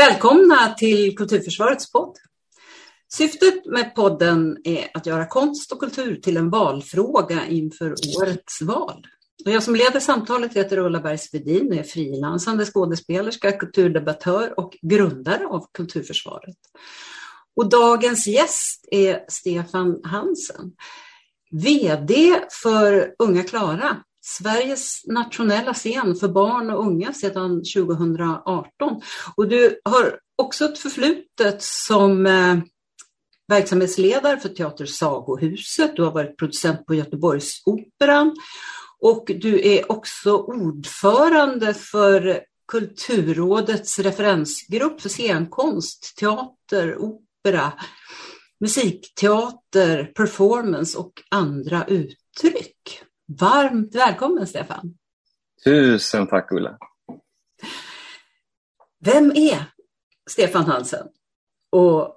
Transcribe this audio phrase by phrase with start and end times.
[0.00, 2.16] Välkomna till Kulturförsvarets podd.
[3.12, 9.06] Syftet med podden är att göra konst och kultur till en valfråga inför årets val.
[9.44, 15.46] Och jag som leder samtalet heter Ulla Bergsvedin och är frilansande skådespelerska, kulturdebattör och grundare
[15.46, 16.56] av Kulturförsvaret.
[17.56, 20.72] Och dagens gäst är Stefan Hansen,
[21.50, 29.00] VD för Unga Klara, Sveriges nationella scen för barn och unga sedan 2018.
[29.36, 32.58] Och du har också ett förflutet som eh,
[33.48, 38.36] verksamhetsledare för Teater Sagohuset, du har varit producent på Göteborgsoperan
[39.00, 42.40] och du är också ordförande för
[42.70, 47.72] Kulturrådets referensgrupp för scenkonst, teater, opera,
[48.60, 52.76] musikteater, performance och andra uttryck.
[53.38, 54.94] Varmt välkommen Stefan!
[55.64, 56.78] Tusen tack Ulla!
[59.04, 59.72] Vem är
[60.30, 61.06] Stefan Hansen?
[61.70, 62.16] Och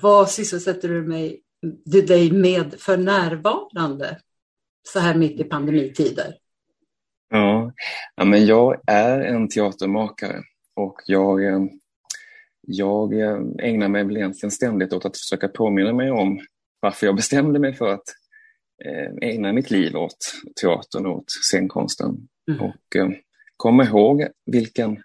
[0.00, 1.42] vad sysselsätter du mig,
[1.84, 4.20] du dig med för närvarande
[4.88, 6.34] så här mitt i pandemitider?
[7.30, 7.72] Ja,
[8.16, 10.42] ja men jag är en teatermakare
[10.74, 11.60] och jag, eh,
[12.60, 16.40] jag eh, ägnar mig väl egentligen ständigt åt att försöka påminna mig om
[16.80, 18.04] varför jag bestämde mig för att
[18.84, 22.28] eh, ägna mitt liv åt teatern och åt scenkonsten.
[22.50, 22.60] Mm.
[22.60, 23.10] Och eh,
[23.56, 25.02] komma ihåg vilken,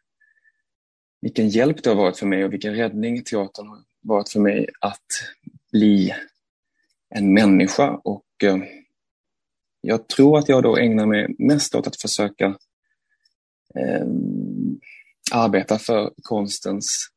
[1.22, 4.68] vilken hjälp det har varit för mig och vilken räddning teatern har varit för mig
[4.80, 5.06] att
[5.72, 6.14] bli
[7.10, 7.90] en människa.
[8.04, 8.58] Och eh,
[9.82, 12.46] jag tror att jag då ägnar mig mest åt att försöka
[13.76, 14.08] eh,
[15.32, 17.10] arbeta för konstens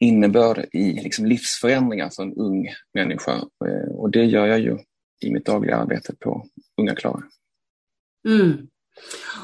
[0.00, 3.42] innebörd i liksom livsförändringar för en ung människa.
[3.90, 4.78] Och det gör jag ju
[5.20, 7.22] i mitt dagliga arbete på Unga Klara.
[8.28, 8.68] Mm.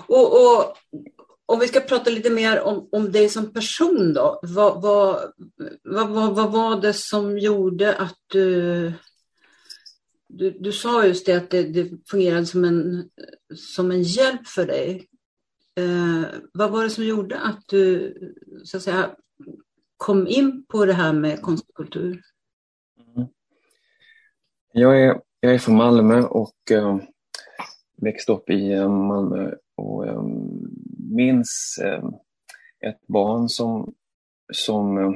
[0.06, 0.77] Och, och,
[1.47, 4.41] om vi ska prata lite mer om, om dig som person då.
[4.42, 5.33] Vad, vad,
[5.83, 8.92] vad, vad, var det som gjorde att du...
[10.34, 13.11] Du, du sa just det att det, det fungerade som en,
[13.55, 15.08] som en hjälp för dig.
[15.77, 18.14] Eh, vad var det som gjorde att du
[18.64, 19.17] så att säga,
[19.97, 22.23] kom in på det här med konst och kultur?
[23.17, 23.29] Mm.
[24.73, 26.98] Jag är jag är från Malmö och äh,
[27.97, 30.23] växte upp i äh, Malmö och äh,
[30.98, 31.80] minns
[32.80, 33.95] ett barn som,
[34.53, 35.14] som,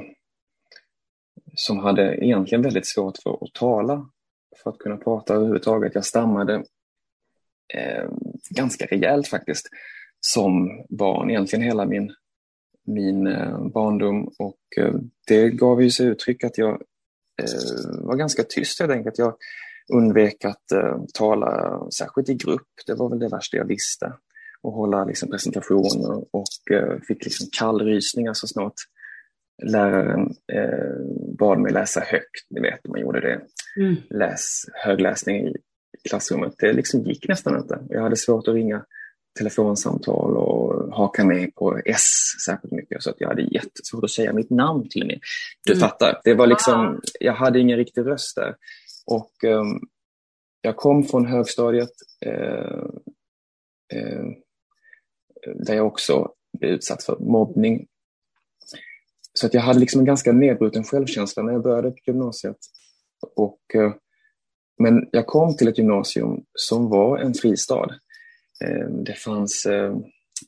[1.55, 4.09] som hade egentligen väldigt svårt för att tala,
[4.63, 5.95] för att kunna prata överhuvudtaget.
[5.95, 6.63] Jag stammade
[8.49, 9.69] ganska rejält faktiskt
[10.19, 12.13] som barn, egentligen hela min,
[12.85, 13.23] min
[13.73, 14.59] barndom och
[15.27, 16.81] det gav ju sig uttryck att jag
[17.91, 19.17] var ganska tyst helt enkelt.
[19.17, 19.33] Jag,
[19.93, 22.67] undvek att uh, tala särskilt i grupp.
[22.87, 24.13] Det var väl det värsta jag visste.
[24.61, 28.73] Och hålla liksom, presentationer och uh, fick liksom kallrysningar så snart
[29.63, 30.21] läraren
[30.53, 32.45] uh, bad mig läsa högt.
[32.49, 33.41] Ni vet, man gjorde det.
[33.81, 33.95] Mm.
[34.09, 35.53] Läs, högläsning i
[36.09, 36.53] klassrummet.
[36.57, 37.79] Det liksom gick nästan inte.
[37.89, 38.85] Jag hade svårt att ringa
[39.37, 44.33] telefonsamtal och haka med på S särskilt mycket så att jag hade jättesvårt att säga
[44.33, 45.19] mitt namn till och med.
[45.65, 45.79] Du mm.
[45.79, 48.55] fattar, det var liksom, jag hade ingen riktig röst där.
[49.07, 49.79] Och um,
[50.61, 51.91] jag kom från högstadiet
[52.25, 52.83] eh,
[53.93, 54.25] eh,
[55.55, 57.87] där jag också blev utsatt för mobbning.
[59.33, 62.57] Så att jag hade liksom en ganska nedbruten självkänsla när jag började på gymnasiet.
[63.35, 63.93] Och, eh,
[64.79, 67.89] men jag kom till ett gymnasium som var en fristad.
[68.65, 70.03] Ehm, det fanns ehm,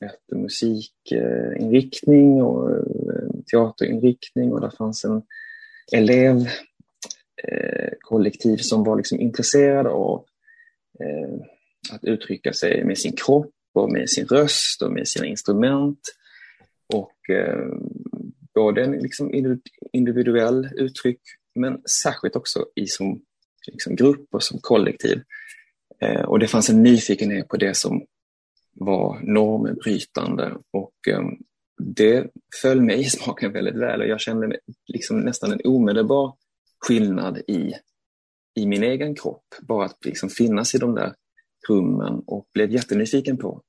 [0.06, 2.86] ett musikinriktning och
[3.52, 5.22] teaterinriktning och det fanns en
[5.91, 6.47] elev
[7.44, 10.25] Eh, kollektiv som var liksom intresserade av
[11.00, 11.45] eh,
[11.91, 15.99] att uttrycka sig med sin kropp och med sin röst och med sina instrument.
[16.94, 17.67] Och eh,
[18.53, 19.53] både en liksom
[19.91, 21.22] individuell uttryck
[21.55, 23.22] men särskilt också i som
[23.67, 25.22] liksom grupp och som kollektiv.
[26.01, 28.05] Eh, och det fanns en nyfikenhet på det som
[28.73, 31.22] var normbrytande och eh,
[31.78, 32.28] det
[32.61, 36.34] föll mig i smaken väldigt väl och jag kände liksom nästan en omedelbar
[36.79, 37.73] skillnad i,
[38.55, 39.46] i min egen kropp.
[39.61, 41.14] Bara att liksom finnas i de där
[41.70, 43.61] rummen och blev jättenyfiken på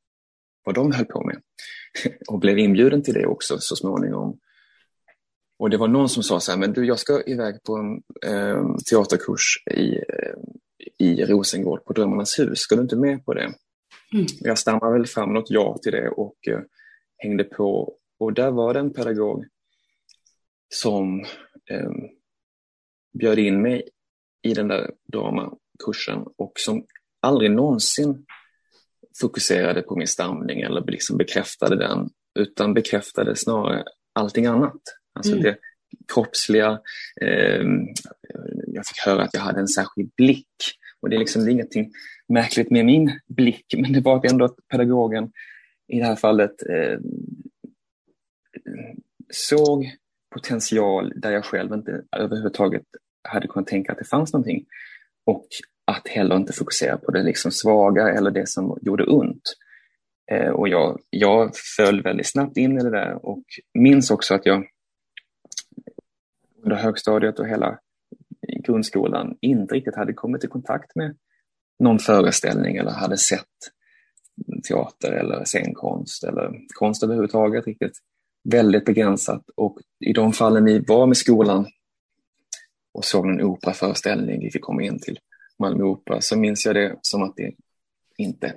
[0.65, 1.43] vad de höll på med.
[2.29, 4.39] och blev inbjuden till det också så småningom.
[5.59, 8.03] Och det var någon som sa så här, men du jag ska iväg på en
[8.33, 10.35] eh, teaterkurs i, eh,
[10.99, 13.55] i Rosengård på Drömmarnas hus, ska du inte med på det?
[14.13, 14.27] Mm.
[14.41, 16.61] Jag stammade väl fram något ja till det och eh,
[17.17, 17.97] hängde på.
[18.19, 19.47] Och där var det en pedagog
[20.69, 21.21] som
[21.71, 21.91] eh,
[23.13, 23.89] bjöd in mig
[24.43, 26.87] i den där dramakursen och som
[27.21, 28.27] aldrig någonsin
[29.21, 34.81] fokuserade på min stamning eller liksom bekräftade den, utan bekräftade snarare allting annat.
[35.15, 35.45] Alltså mm.
[35.45, 35.59] det
[36.13, 36.81] kroppsliga.
[37.21, 37.65] Eh,
[38.67, 40.49] jag fick höra att jag hade en särskild blick.
[41.01, 41.93] Och det är liksom det är ingenting
[42.29, 45.33] märkligt med min blick, men det var ändå att pedagogen
[45.89, 46.99] i det här fallet eh,
[49.31, 49.91] såg
[50.35, 52.83] potential där jag själv inte överhuvudtaget
[53.23, 54.65] hade kunnat tänka att det fanns någonting.
[55.27, 55.47] Och
[55.85, 59.43] att heller inte fokusera på det liksom svaga eller det som gjorde ont.
[60.31, 63.45] Eh, och jag, jag föll väldigt snabbt in i det där och
[63.75, 64.67] minns också att jag
[66.63, 67.79] under högstadiet och hela
[68.65, 71.17] grundskolan inte riktigt hade kommit i kontakt med
[71.79, 73.47] någon föreställning eller hade sett
[74.69, 77.99] teater eller scenkonst eller konst överhuvudtaget riktigt.
[78.51, 81.67] Väldigt begränsat och i de fallen vi var med skolan
[82.93, 85.19] och såg en operaföreställning, vi fick komma in till
[85.59, 87.53] Malmö Opera, så minns jag det som att det
[88.19, 88.55] inte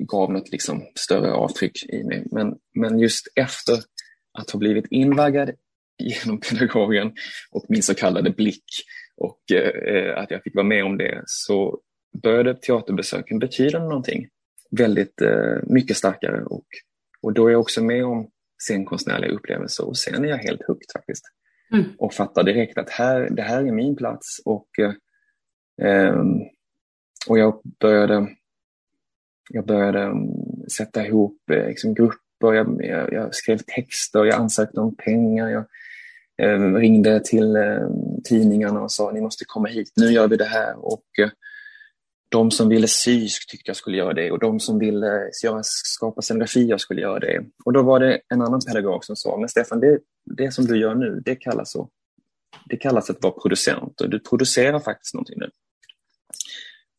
[0.00, 2.26] gav något liksom större avtryck i mig.
[2.30, 3.78] Men, men just efter
[4.38, 5.50] att ha blivit invaggad
[5.98, 7.12] genom pedagogen
[7.50, 8.64] och min så kallade blick
[9.16, 11.80] och eh, att jag fick vara med om det så
[12.22, 14.28] började teaterbesöken betyda någonting
[14.70, 16.66] väldigt eh, mycket starkare och,
[17.20, 20.92] och då är jag också med om scenkonstnärliga upplevelser och sen är jag helt hooked
[20.92, 21.24] faktiskt.
[21.72, 21.84] Mm.
[21.98, 24.92] Och fattar direkt att här, det här är min plats och, eh,
[25.88, 26.40] ehm,
[27.28, 28.28] och jag började,
[29.50, 30.28] jag började mm,
[30.76, 35.64] sätta ihop eh, liksom, grupper, jag, jag, jag, skrev texter, jag ansökte om pengar, jag
[36.36, 37.88] eh, ringde till eh,
[38.24, 40.84] tidningarna och sa ni måste komma hit, nu gör vi det här.
[40.84, 41.30] Och, eh,
[42.32, 45.30] de som ville sy tyckte jag skulle göra det och de som ville
[45.62, 47.44] skapa scenografier skulle göra det.
[47.64, 50.78] Och då var det en annan pedagog som sa, men Stefan, det, det som du
[50.78, 51.88] gör nu, det kallas, så,
[52.64, 55.50] det kallas att vara producent och du producerar faktiskt någonting nu.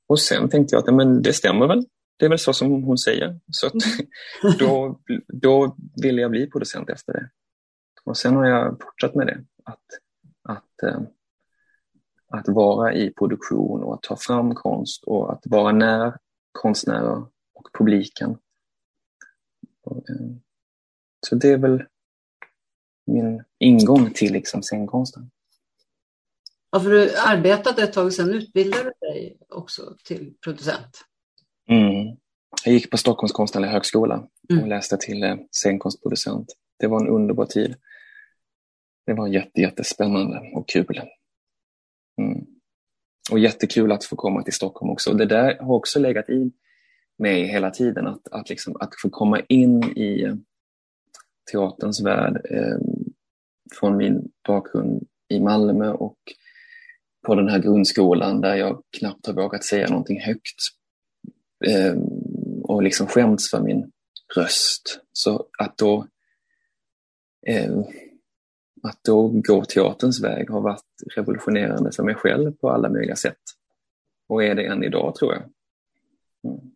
[0.08, 1.86] Och sen tänkte jag att men det stämmer väl,
[2.20, 3.40] det är väl så som hon säger.
[3.52, 3.70] Så
[4.60, 7.30] då, då ville jag bli producent efter det.
[8.04, 9.80] Och sen har jag fortsatt med det, att,
[10.50, 11.02] att eh,
[12.38, 16.18] att vara i produktion och att ta fram konst och att vara nära
[16.52, 18.38] konstnärer och publiken.
[19.92, 20.36] Eh,
[21.28, 21.84] så det är väl
[23.06, 25.32] min ingång till liksom scenkonsten.
[26.72, 31.02] Ja, för du arbetade ett tag sedan utbildade dig också till producent.
[31.70, 32.18] Mm.
[32.66, 34.64] Jag gick på Stockholms konstnärliga högskola mm.
[34.64, 36.48] och läste till eh, scenkonstproducent.
[36.80, 37.76] Det var en underbar tid.
[39.06, 41.02] Det var jätte, jättespännande och kul.
[42.21, 42.45] Mm.
[43.31, 45.13] Och jättekul att få komma till Stockholm också.
[45.13, 46.51] Det där har också legat i
[47.18, 50.38] mig hela tiden, att, att, liksom, att få komma in i
[51.51, 52.77] teaterns värld eh,
[53.80, 56.18] från min bakgrund i Malmö och
[57.25, 60.60] på den här grundskolan där jag knappt har vågat säga någonting högt
[61.65, 61.95] eh,
[62.63, 63.92] och liksom skämts för min
[64.36, 65.00] röst.
[65.12, 66.07] Så att då
[67.48, 67.80] eh,
[68.84, 70.86] att då gå teaterns väg har varit
[71.16, 73.42] revolutionerande för mig själv på alla möjliga sätt.
[74.28, 75.44] Och är det än idag tror jag.
[76.52, 76.72] Mm.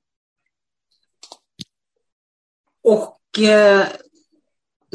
[2.84, 3.88] Och eh,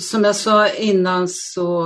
[0.01, 1.83] som jag sa innan så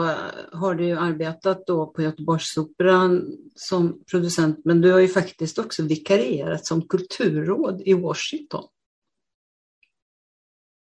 [0.52, 5.82] har du ju arbetat då på Göteborgsoperan som producent, men du har ju faktiskt också
[5.82, 8.64] vikarierat som kulturråd i Washington.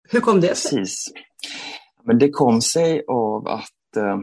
[0.09, 0.79] Hur kom det sig?
[0.79, 1.13] Precis.
[2.03, 4.21] Men det kom sig av att Eh,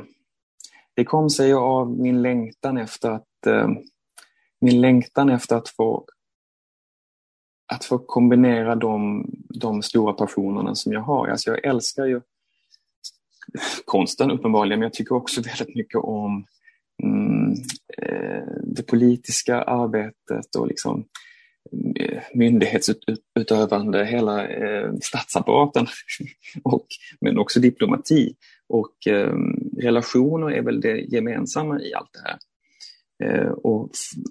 [0.93, 3.69] det kom sig av min längtan efter att eh,
[4.61, 6.05] min längtan efter att få
[7.73, 11.27] att få kombinera de, de stora passionerna som jag har.
[11.27, 12.21] Alltså jag älskar ju
[13.85, 16.45] konsten uppenbarligen, men jag tycker också väldigt mycket om
[17.03, 17.51] mm,
[17.97, 21.05] eh, det politiska arbetet och liksom
[21.95, 25.87] eh, myndighetsutövande, hela eh, statsapparaten,
[26.63, 26.87] och,
[27.21, 28.35] men också diplomati.
[28.69, 29.35] Och eh,
[29.77, 32.37] relationer är väl det gemensamma i allt det här.
[33.23, 33.89] Eh, och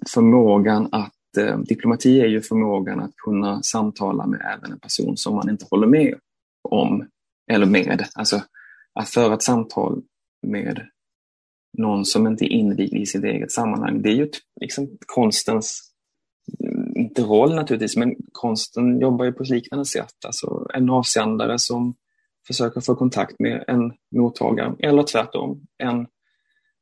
[0.09, 5.35] förmågan att, eh, diplomati är ju förmågan att kunna samtala med även en person som
[5.35, 6.15] man inte håller med
[6.69, 7.07] om,
[7.51, 8.07] eller med.
[8.15, 8.41] Alltså
[8.93, 10.01] att föra ett samtal
[10.47, 10.87] med
[11.77, 14.01] någon som inte är invigd i sitt eget sammanhang.
[14.01, 14.29] Det är ju
[14.61, 15.91] liksom konstens,
[16.59, 20.25] mm, inte roll naturligtvis, men konsten jobbar ju på ett liknande sätt.
[20.25, 21.93] Alltså en avsändare som
[22.47, 26.07] försöka få kontakt med en mottagare eller tvärtom en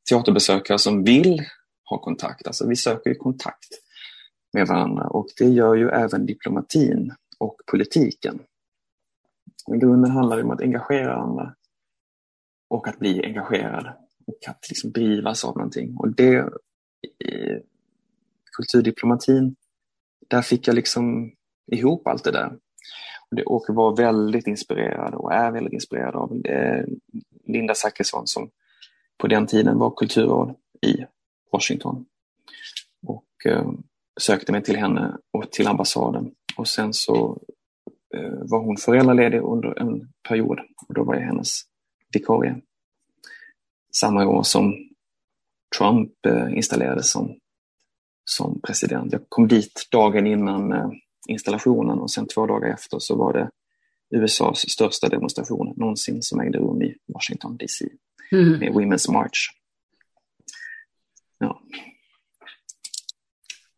[0.10, 1.42] teaterbesökare som vill
[1.90, 2.48] ha kontakt.
[2.48, 3.70] Alltså vi söker ju kontakt
[4.54, 8.40] med varandra och det gör ju även diplomatin och politiken.
[9.76, 11.56] I grunden handlar det om att engagera andra
[12.70, 13.86] och att bli engagerad
[14.28, 15.98] och att liksom drivas av någonting.
[15.98, 16.50] Och det
[17.04, 17.62] i
[18.58, 19.56] kulturdiplomatin,
[20.28, 21.34] där fick jag liksom
[21.72, 22.58] ihop allt det där
[23.42, 26.86] och var väldigt inspirerad och är väldigt inspirerad av eh,
[27.46, 28.50] Linda Zachrisson som
[29.18, 31.06] på den tiden var kulturråd i
[31.52, 32.06] Washington.
[33.08, 33.72] Och eh,
[34.20, 36.32] sökte mig till henne och till ambassaden.
[36.58, 37.40] Och sen så
[38.16, 41.62] eh, var hon föräldraledig under en period och då var jag hennes
[42.14, 42.62] vikarie.
[43.94, 44.90] Samma år som
[45.78, 46.12] Trump
[46.56, 47.36] installerades som,
[48.26, 49.12] som president.
[49.12, 50.94] Jag kom dit dagen innan
[51.28, 53.50] installationen och sen två dagar efter så var det
[54.10, 57.86] USAs största demonstration någonsin som ägde rum i Washington DC
[58.32, 58.60] mm.
[58.60, 59.50] med Women's March.
[61.38, 61.62] Ja.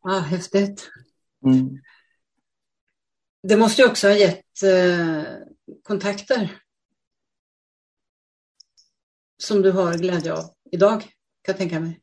[0.02, 0.92] Ah, häftigt.
[1.46, 1.80] Mm.
[3.44, 5.24] Det måste ju också ha gett eh,
[5.84, 6.62] kontakter
[9.38, 11.10] som du har glädje av idag, kan
[11.48, 12.02] jag tänka mig.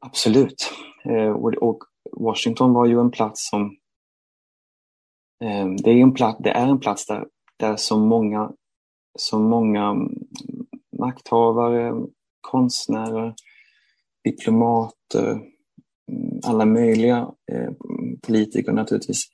[0.00, 0.70] Absolut.
[1.04, 3.76] Eh, och, och, Washington var ju en plats som...
[5.44, 7.26] Eh, det, är en plats, det är en plats där,
[7.58, 8.52] där så många,
[9.18, 10.08] så många
[10.98, 12.06] makthavare,
[12.40, 13.34] konstnärer,
[14.24, 15.30] diplomater,
[16.12, 17.72] mm, alla möjliga eh,
[18.22, 19.24] politiker naturligtvis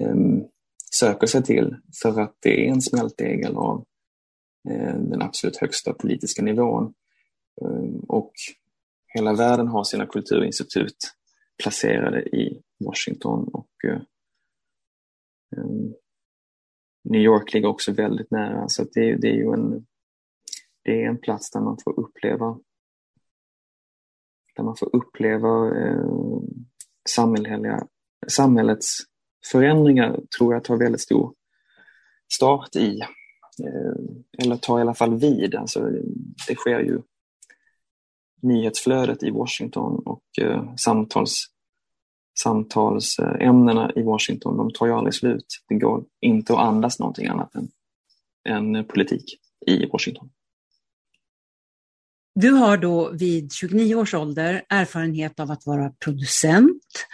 [0.00, 0.16] eh,
[0.94, 3.84] söker sig till för att det är en smältdegel av
[4.70, 6.94] eh, den absolut högsta politiska nivån.
[7.62, 8.32] Eh, och
[9.14, 10.96] hela världen har sina kulturinstitut
[11.62, 14.00] placerade i Washington och eh,
[15.56, 15.94] ehm,
[17.04, 19.86] New York ligger också väldigt nära så det, det, är ju en,
[20.84, 22.58] det är en plats där man får uppleva
[24.56, 26.06] där man får uppleva eh,
[27.08, 27.86] samhälleliga,
[28.28, 28.98] samhällets
[29.52, 31.34] förändringar tror jag tar väldigt stor
[32.32, 33.00] start i,
[33.64, 35.54] eh, eller tar i alla fall vid.
[35.54, 35.80] Alltså,
[36.48, 37.02] det sker ju
[38.42, 41.46] nyhetsflödet i Washington och eh, samtals,
[42.38, 45.46] samtalsämnena i Washington, de tar ju aldrig slut.
[45.68, 47.68] Det går inte att andas någonting annat än,
[48.48, 49.24] än politik
[49.66, 50.30] i Washington.
[52.34, 57.06] Du har då vid 29 års ålder erfarenhet av att vara producent,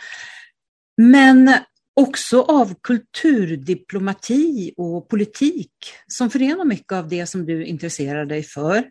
[0.97, 1.51] men
[1.95, 5.73] också av kulturdiplomati och politik
[6.07, 8.91] som förenar mycket av det som du intresserar dig för.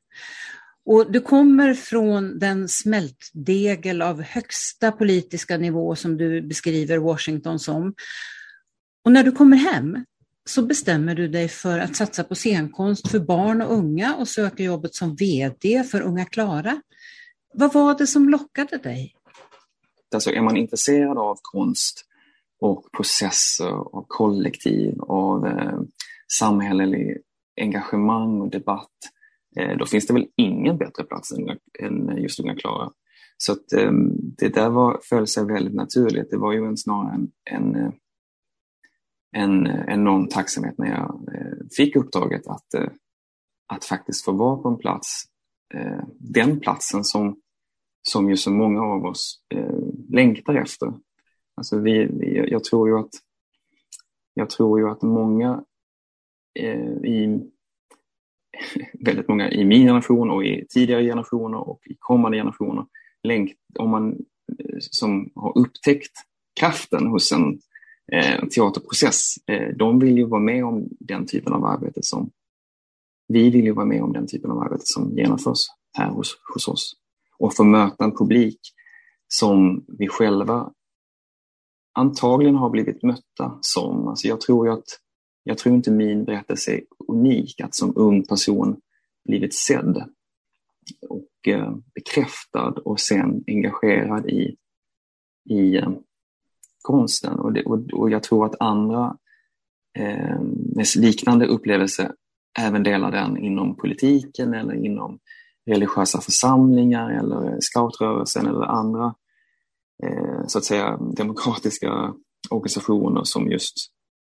[0.86, 7.94] Och du kommer från den smältdegel av högsta politiska nivå som du beskriver Washington som.
[9.06, 10.06] Och när du kommer hem
[10.46, 14.64] så bestämmer du dig för att satsa på scenkonst för barn och unga och söker
[14.64, 16.82] jobbet som VD för Unga Klara.
[17.54, 19.16] Vad var det som lockade dig?
[20.14, 22.06] Alltså är man intresserad av konst
[22.60, 25.80] och processer, av kollektiv, av eh,
[26.34, 27.18] samhällelig
[27.62, 29.15] engagemang och debatt, eh,
[29.60, 32.92] Eh, då finns det väl ingen bättre plats än, än just Unga Klara.
[33.38, 36.30] Så att, ehm, det där var, föll sig väldigt naturligt.
[36.32, 37.92] Det var ju en, snarare en, en eh,
[39.38, 42.76] en enorm tacksamhet när jag eh, fick uppdraget att,
[43.68, 45.24] att faktiskt få vara på en plats,
[46.20, 47.42] den platsen som,
[48.02, 49.40] som ju så många av oss
[50.10, 50.94] längtar efter.
[51.56, 52.08] Alltså vi,
[52.52, 53.10] jag, tror ju att,
[54.34, 55.64] jag tror ju att många
[57.04, 57.40] i
[59.06, 62.86] väldigt många i min generation och i tidigare generationer och i kommande generationer
[63.80, 64.12] om man
[64.60, 66.12] eh, som har upptäckt
[66.60, 67.60] kraften hos en
[68.12, 72.32] eh, teaterprocess, eh, de vill ju vara med om den typen av arbete som
[73.28, 75.60] vi vill ju vara med om den typen av arbete som genomförs
[75.98, 76.96] här hos, hos oss.
[77.38, 78.60] Och få möta en publik
[79.28, 80.72] som vi själva
[81.94, 84.08] antagligen har blivit mötta som.
[84.08, 85.00] Alltså jag tror ju att
[85.48, 88.82] jag tror inte min berättelse är unik, att som ung person
[89.26, 90.04] blivit sedd
[91.10, 94.56] och eh, bekräftad och sen engagerad i,
[95.50, 95.90] i eh,
[96.82, 97.40] konsten.
[97.40, 99.18] Och, det, och, och jag tror att andra
[99.98, 100.42] eh,
[100.76, 102.12] med liknande upplevelse
[102.60, 105.20] även delar den inom politiken eller inom
[105.66, 109.16] religiösa församlingar eller scoutrörelsen eller andra
[110.04, 112.14] eh, så att säga demokratiska
[112.50, 113.76] organisationer som just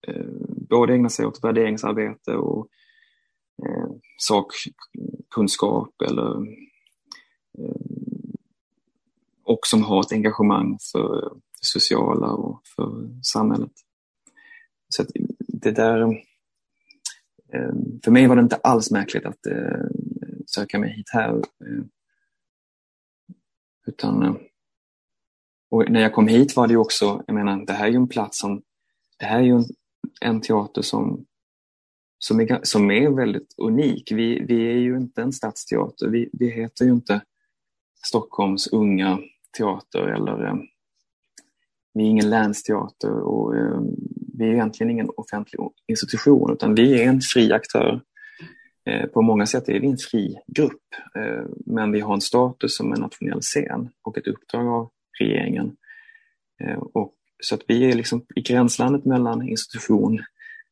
[0.07, 2.67] eh, både ägna sig åt värderingsarbete och
[3.65, 6.37] eh, sakkunskap eller
[7.57, 7.75] eh,
[9.43, 13.71] och som har ett engagemang för det sociala och för samhället.
[14.89, 15.05] Så
[15.47, 16.01] det där,
[17.53, 17.73] eh,
[18.03, 19.85] för mig var det inte alls märkligt att eh,
[20.45, 21.35] söka mig hit här.
[21.35, 21.83] Eh,
[23.87, 24.35] utan, eh,
[25.69, 28.07] och när jag kom hit var det också, jag menar, det här är ju en
[28.07, 28.61] plats som,
[29.19, 29.65] det här är ju en,
[30.25, 31.25] en teater som,
[32.19, 34.11] som, är, som är väldigt unik.
[34.11, 37.21] Vi, vi är ju inte en stadsteater, vi, vi heter ju inte
[38.07, 39.19] Stockholms unga
[39.57, 40.55] teater eller eh,
[41.93, 43.81] vi är ingen länsteater och eh,
[44.37, 48.01] vi är egentligen ingen offentlig institution utan vi är en fri aktör
[48.85, 50.81] Eh, på många sätt är vi en fri grupp,
[51.15, 55.75] eh, men vi har en status som en nationell scen och ett uppdrag av regeringen.
[56.63, 60.19] Eh, och så att vi är liksom i gränslandet mellan institution,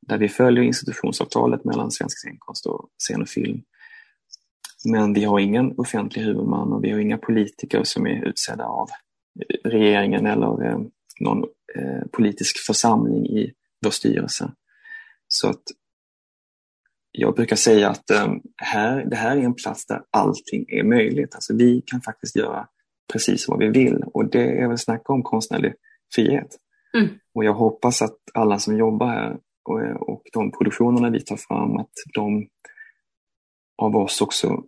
[0.08, 3.62] där vi följer institutionsavtalet mellan svensk scenkonst och scen och film.
[4.86, 8.90] Men vi har ingen offentlig huvudman och vi har inga politiker som är utsedda av
[9.64, 10.80] regeringen eller eh,
[11.20, 11.44] någon
[11.76, 14.52] eh, politisk församling i vår styrelse.
[15.28, 15.64] Så att
[17.12, 21.36] jag brukar säga att eh, här, det här är en plats där allting är möjligt.
[21.36, 22.68] Alltså vi kan faktiskt göra
[23.14, 25.74] precis vad vi vill och det är väl snacka om konstnärlig
[26.16, 26.58] frihet.
[26.98, 27.10] Mm.
[27.34, 31.78] Och jag hoppas att alla som jobbar här och, och de produktionerna vi tar fram,
[31.78, 32.48] att de
[33.82, 34.64] av oss också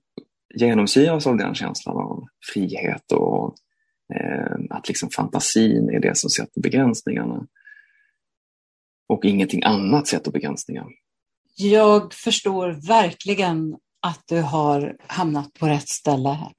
[0.56, 3.56] genomsyras av den känslan av frihet och
[4.14, 7.48] eh, att liksom fantasin är det som sätter begränsningarna.
[9.08, 10.88] Och ingenting annat sätter begränsningar.
[11.56, 16.52] Jag förstår verkligen att du har hamnat på rätt ställe här.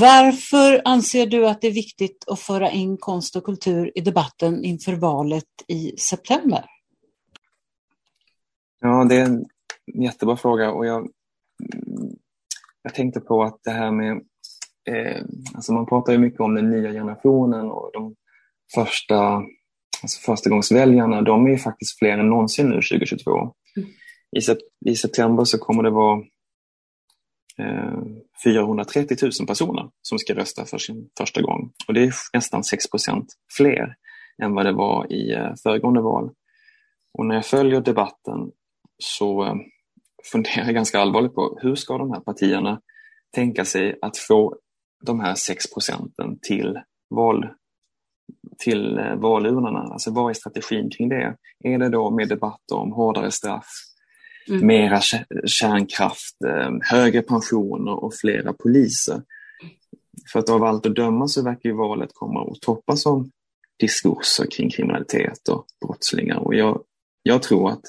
[0.00, 4.64] Varför anser du att det är viktigt att föra in konst och kultur i debatten
[4.64, 6.64] inför valet i september?
[8.80, 9.44] Ja, det är en
[9.94, 11.08] jättebra fråga och jag,
[12.82, 14.12] jag tänkte på att det här med,
[14.90, 15.22] eh,
[15.54, 18.14] alltså man pratar ju mycket om den nya generationen och de
[18.74, 19.42] första
[20.02, 23.30] alltså förstagångsväljarna, de är faktiskt fler än någonsin nu 2022.
[23.76, 23.88] Mm.
[24.36, 26.22] I, I, september så kommer det vara
[27.58, 28.00] Eh,
[28.44, 31.72] 430 000 personer som ska rösta för sin första gång.
[31.88, 33.94] Och det är nästan 6 procent fler
[34.42, 36.30] än vad det var i eh, föregående val.
[37.18, 38.50] Och när jag följer debatten
[38.98, 39.54] så eh,
[40.32, 42.80] funderar jag ganska allvarligt på hur ska de här partierna
[43.34, 44.56] tänka sig att få
[45.04, 46.80] de här 6 procenten till
[47.10, 47.48] val
[48.58, 49.78] till valurnorna.
[49.78, 51.36] Alltså vad är strategin kring det?
[51.64, 53.68] Är det då med debatter om hårdare straff,
[54.48, 54.66] mm.
[54.66, 55.00] mera
[55.46, 59.22] kärnkraft, eh, högre pensioner och flera poliser?
[60.32, 63.28] För att av allt att döma så verkar ju valet komma att toppas av
[63.78, 66.36] diskurser kring kriminalitet och brottslingar.
[66.36, 66.82] Och jag,
[67.22, 67.82] jag tror att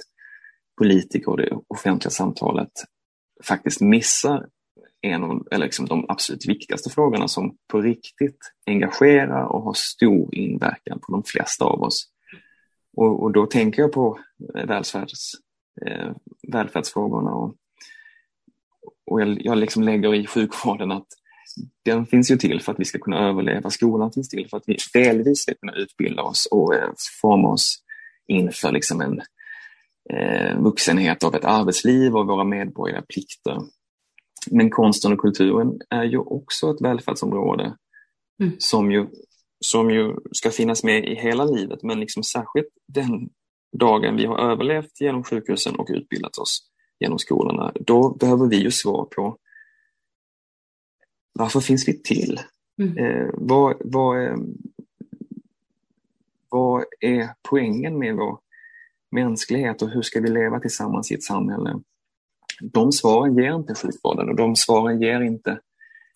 [0.77, 2.71] politiker och det offentliga samtalet
[3.43, 4.45] faktiskt missar
[5.01, 10.35] en av eller liksom de absolut viktigaste frågorna som på riktigt engagerar och har stor
[10.35, 12.09] inverkan på de flesta av oss.
[12.97, 14.19] Och, och då tänker jag på
[14.67, 15.31] välfärds,
[15.85, 16.11] eh,
[16.47, 17.55] välfärdsfrågorna och,
[19.11, 21.07] och jag, jag liksom lägger i sjukvården att
[21.85, 23.69] den finns ju till för att vi ska kunna överleva.
[23.69, 26.89] Skolan finns till för att vi delvis ska kunna utbilda oss och eh,
[27.21, 27.83] forma oss
[28.27, 29.21] inför liksom en
[30.09, 33.57] eh, vuxenhet av ett arbetsliv och våra medborgerliga plikter.
[34.51, 37.77] Men konsten och kulturen är ju också ett välfärdsområde
[38.41, 38.53] mm.
[38.57, 39.07] som, ju,
[39.65, 43.29] som ju ska finnas med i hela livet, men liksom särskilt den
[43.73, 47.71] dagen vi har överlevt genom sjukhusen och utbildat oss genom skolorna.
[47.75, 49.37] Då behöver vi ju svar på
[51.33, 52.39] varför finns vi till?
[52.81, 52.97] Mm.
[52.97, 54.37] Eh, vad, vad, är,
[56.49, 58.39] vad är poängen med vår
[59.11, 61.79] mänsklighet och hur ska vi leva tillsammans i ett samhälle
[62.61, 65.59] de svaren ger inte sjukvården och de svaren ger inte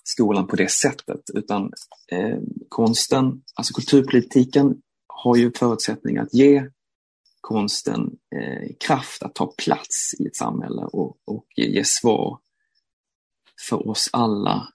[0.04, 1.72] skolan på det sättet utan
[2.12, 2.38] eh,
[2.70, 6.70] konsten, alltså kulturpolitiken har ju förutsättningar att ge
[7.48, 12.40] konsten eh, kraft att ta plats i ett samhälle och, och ge svar
[13.70, 14.68] för oss alla.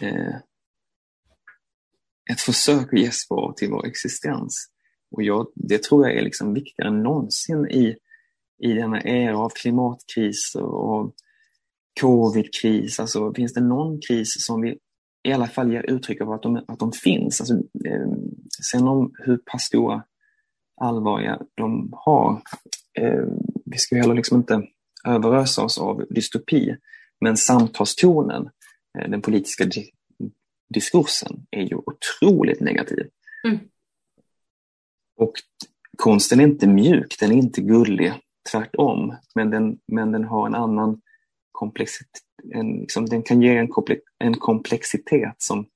[0.00, 0.36] Eh,
[2.30, 4.70] ett försök att ge svar till vår existens.
[5.10, 7.96] Och jag, det tror jag är liksom viktigare än någonsin i
[8.58, 11.14] i denna era av klimatkriser och
[12.00, 13.00] covidkris.
[13.00, 14.78] Alltså, finns det någon kris som vi
[15.22, 17.40] i alla fall ger uttryck för att de, att de finns?
[17.40, 17.54] Alltså,
[17.86, 18.08] eh,
[18.62, 20.02] sen om hur pass stora
[20.76, 22.42] allvarliga de har.
[22.98, 23.24] Eh,
[23.64, 24.62] vi ska heller liksom inte
[25.06, 26.76] överösa oss av dystopi.
[27.20, 28.50] Men samtalstonen,
[28.98, 29.90] eh, den politiska di
[30.74, 33.08] diskursen, är ju otroligt negativ.
[33.44, 33.58] Mm.
[35.16, 35.32] Och
[35.96, 38.12] konsten är inte mjuk, den är inte gullig
[38.52, 41.00] tvärtom, men den, men den har en annan
[41.52, 42.22] komplexitet.
[42.54, 43.68] En, liksom, den kan ge en,
[44.18, 45.66] en komplexitet som,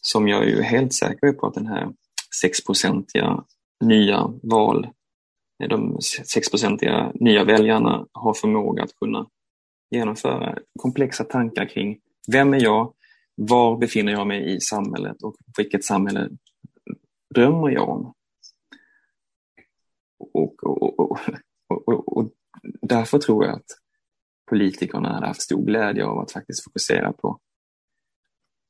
[0.00, 1.92] som jag är helt säker på att den här
[2.44, 3.44] 6-procentiga
[3.80, 4.88] nya val,
[5.68, 9.26] de 6-procentiga nya väljarna har förmåga att kunna
[9.90, 12.00] genomföra komplexa tankar kring
[12.32, 12.94] vem är jag,
[13.34, 16.28] var befinner jag mig i samhället och vilket samhälle
[17.34, 18.14] drömmer jag om?
[20.18, 21.18] Och, och, och,
[21.68, 22.30] och, och, och,
[22.82, 23.66] därför tror jag att
[24.50, 27.38] politikerna hade haft stor glädje av att faktiskt fokusera på,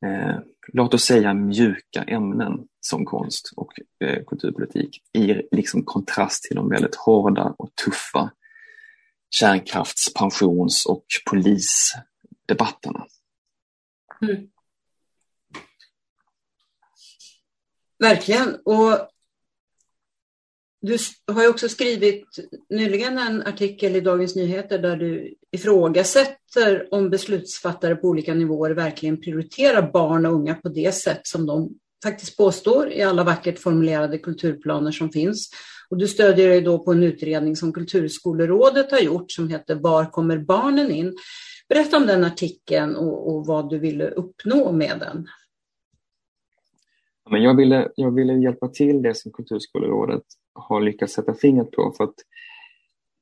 [0.07, 0.39] eh,
[0.73, 3.73] låt oss säga mjuka ämnen som konst och
[4.05, 8.31] eh, kulturpolitik i liksom kontrast till de väldigt hårda och tuffa
[9.41, 13.07] kärnkrafts-, pensions och polisdebatterna.
[14.23, 14.49] Mm.
[17.99, 18.57] Verkligen.
[18.65, 19.09] Och
[20.81, 20.97] du
[21.33, 22.25] har ju också skrivit
[22.71, 29.21] nyligen en artikel i Dagens Nyheter där du ifrågasätter om beslutsfattare på olika nivåer verkligen
[29.21, 31.71] prioriterar barn och unga på det sätt som de
[32.05, 35.51] faktiskt påstår i alla vackert formulerade kulturplaner som finns.
[35.91, 40.05] Och du stödjer dig då på en utredning som Kulturskolerådet har gjort som heter Var
[40.05, 41.17] kommer barnen in?
[41.69, 45.27] Berätta om den artikeln och, och vad du ville uppnå med den.
[47.31, 50.23] Men jag, ville, jag ville hjälpa till det som Kulturskolerådet
[50.55, 51.93] har lyckats sätta fingret på.
[51.97, 52.15] För att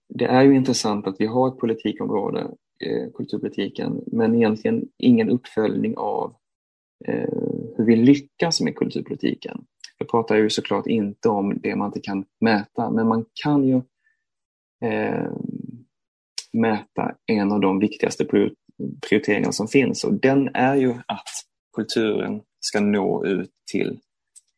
[0.08, 2.40] det är ju intressant att vi har ett politikområde,
[2.84, 6.34] eh, kulturpolitiken, men egentligen ingen uppföljning av
[7.04, 7.28] eh,
[7.76, 9.64] hur vi lyckas med kulturpolitiken.
[9.98, 13.82] Jag pratar ju såklart inte om det man inte kan mäta, men man kan ju
[14.84, 15.30] eh,
[16.52, 18.24] mäta en av de viktigaste
[19.08, 21.28] prioriteringar som finns och den är ju att
[21.76, 24.00] kulturen ska nå ut till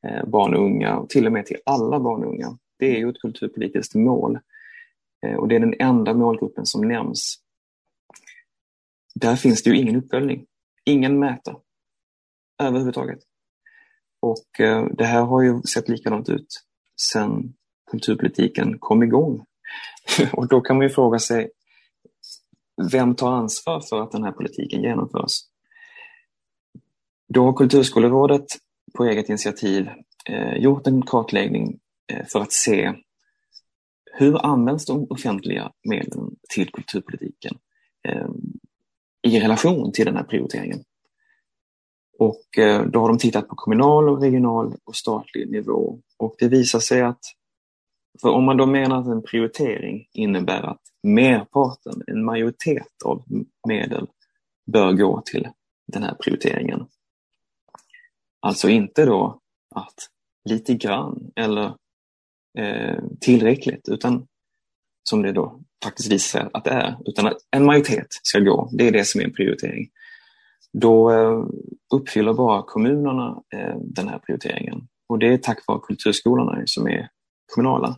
[0.07, 2.59] Eh, barn och unga och till och med till alla barn och unga.
[2.79, 4.39] Det är ju ett kulturpolitiskt mål
[5.27, 7.39] eh, och det är den enda målgruppen som nämns.
[9.15, 10.47] Där finns det ju ingen uppföljning,
[10.85, 11.57] ingen mätare
[12.63, 13.19] överhuvudtaget.
[14.21, 16.65] Och eh, det här har ju sett likadant ut
[17.01, 17.55] sedan
[17.91, 19.45] kulturpolitiken kom igång.
[20.33, 21.51] och då kan man ju fråga sig,
[22.93, 25.33] vem tar ansvar för att den här politiken genomförs?
[27.29, 28.47] Då har Kulturskolerådet
[28.95, 29.89] på eget initiativ
[30.29, 31.79] eh, gjort en kartläggning
[32.13, 32.93] eh, för att se
[34.13, 37.59] hur används de offentliga medlen till kulturpolitiken
[38.09, 38.29] eh,
[39.23, 40.85] i relation till den här prioriteringen.
[42.19, 46.49] Och eh, då har de tittat på kommunal, och regional och statlig nivå och det
[46.49, 47.21] visar sig att
[48.21, 53.25] för om man då menar att en prioritering innebär att merparten, en majoritet av
[53.69, 54.07] medel
[54.73, 55.49] bör gå till
[55.93, 56.87] den här prioriteringen.
[58.41, 59.41] Alltså inte då
[59.75, 60.09] att
[60.51, 61.75] lite grann eller
[62.59, 64.27] eh, tillräckligt, utan
[65.11, 68.71] som det då faktiskt visar sig att det är, utan att en majoritet ska gå.
[68.73, 69.89] Det är det som är en prioritering.
[70.73, 71.45] Då eh,
[71.95, 77.09] uppfyller bara kommunerna eh, den här prioriteringen och det är tack vare kulturskolorna som är
[77.55, 77.97] kommunala.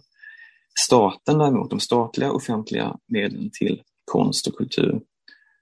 [0.79, 5.00] Staten däremot, de statliga offentliga medlen till konst och kultur,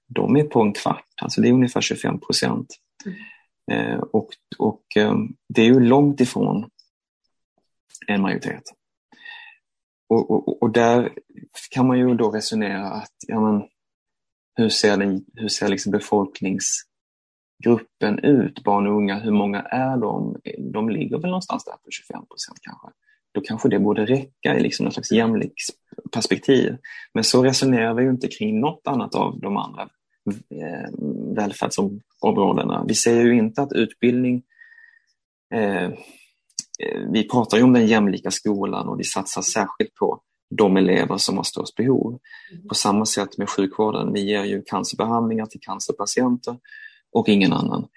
[0.07, 2.67] de är på en kvart, alltså det är ungefär 25 procent.
[3.05, 3.17] Mm.
[3.71, 4.27] Eh, och,
[4.57, 5.15] och eh,
[5.49, 6.69] det är ju långt ifrån
[8.07, 8.63] en majoritet.
[10.09, 11.13] Och, och, och, där
[11.71, 13.63] kan man ju då resonera att ja, men,
[14.55, 20.35] hur ser, den, hur ser liksom befolkningsgruppen ut, barn och unga, hur många är de?
[20.73, 22.87] De ligger väl någonstans där på 25 procent kanske.
[23.31, 26.77] Då kanske det borde räcka i liksom något slags jämlikhetsperspektiv.
[27.13, 29.89] Men så resonerar vi ju inte kring något annat av de andra
[31.35, 32.85] välfärdsområdena.
[32.87, 34.43] Vi ser ju inte att utbildning
[35.53, 35.91] eh, eh,
[37.11, 41.37] vi pratar ju om den jämlika skolan och vi satsar särskilt på de elever som
[41.37, 42.19] har störst behov.
[42.51, 42.67] Mm.
[42.67, 44.13] På samma sätt med sjukvården.
[44.13, 46.57] Vi ger ju cancerbehandlingar till cancerpatienter
[47.11, 47.87] och ingen annan.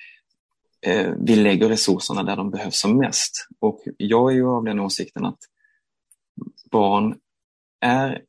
[1.16, 3.48] Vi lägger resurserna där de behövs som mest.
[3.58, 5.38] Och jag är ju av den åsikten att
[6.70, 7.14] barn
[7.80, 8.22] är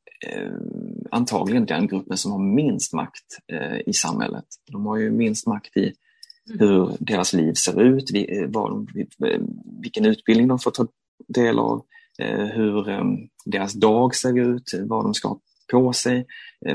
[1.13, 4.45] antagligen den gruppen som har minst makt eh, i samhället.
[4.71, 5.93] De har ju minst makt i
[6.49, 6.59] mm.
[6.59, 8.89] hur deras liv ser ut, eh, vad
[9.25, 9.41] eh,
[9.81, 10.87] vilken utbildning de får ta
[11.27, 11.85] del av,
[12.53, 12.85] hur
[13.45, 15.39] deras dag ser ut, vad de ska ha
[15.71, 16.25] på sig,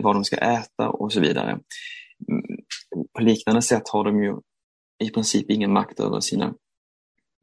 [0.03, 1.51] vad de ska äta och så vidare.
[1.51, 2.43] Mm,
[3.13, 4.37] på liknande sätt har de ju
[5.05, 6.55] i princip ingen makt över sina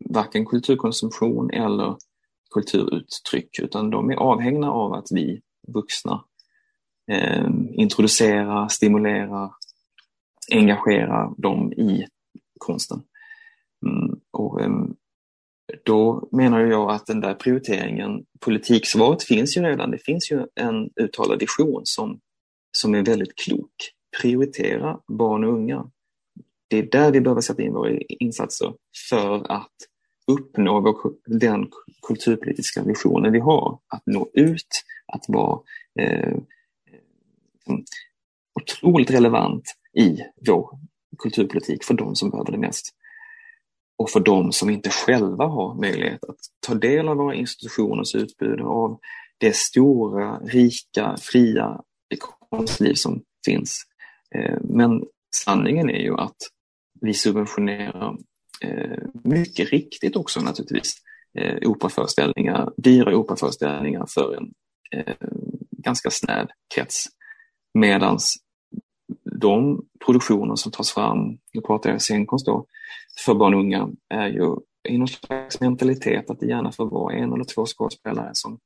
[0.10, 1.95] varken kulturkonsumtion eller
[2.53, 6.23] kulturuttryck utan de är avhängda av att vi vuxna
[7.12, 9.52] eh, introducera, stimulera,
[10.52, 12.06] engagera dem i
[12.60, 13.04] konsten.
[13.86, 14.72] Mm, och, eh,
[15.84, 19.91] då menar jag att den där prioriteringen, politiksvaret finns ju redan.
[19.91, 22.20] Det finns ju en uttalad vision som,
[22.72, 23.76] som är väldigt klok.
[24.22, 25.91] Prioritera barn och unga.
[26.68, 28.74] Det är där vi behöver sätta in våra insatser
[29.10, 29.76] för att
[30.28, 31.68] uppnå vår, den
[32.08, 33.80] kulturpolitiska visionen vi har.
[33.88, 34.68] Att nå ut,
[35.13, 35.60] att vara
[36.00, 36.38] eh,
[37.67, 37.84] Liksom,
[38.60, 39.63] otroligt relevant
[39.97, 40.80] i vår
[41.17, 42.89] kulturpolitik för de som behöver det mest.
[43.97, 48.62] Och för de som inte själva har möjlighet att ta del av våra institutioners utbud
[48.62, 48.99] av
[49.38, 51.82] det stora, rika, fria
[52.49, 53.82] konstliv som finns.
[54.36, 55.04] Eh, men
[55.36, 56.38] sanningen är ju att
[57.01, 58.17] vi subventionerar
[58.62, 60.93] eh, mycket riktigt också naturligtvis
[61.38, 64.54] eh, operaföreställningar, dyra operaföreställningar för en
[65.71, 67.06] ganska snäv krets
[67.75, 68.17] Medan
[69.41, 72.65] de produktioner som tas fram, nu pratar jag scenkonst då,
[73.25, 74.55] för barn och unga är ju
[74.89, 78.59] i någon slags mentalitet att det gärna får vara en eller två skådespelare som,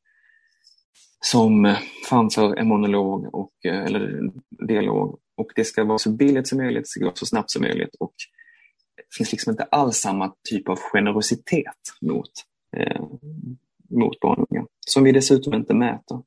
[1.26, 1.78] som eh,
[2.10, 4.32] framför en monolog och, eh, eller
[4.68, 7.62] dialog och det ska vara så billigt som möjligt, det ska gå så snabbt som
[7.62, 8.14] möjligt och
[8.96, 12.32] det finns liksom inte alls samma typ av generositet mot,
[12.78, 13.02] eh,
[13.90, 16.22] mot barn och unga, som vi dessutom inte mäter.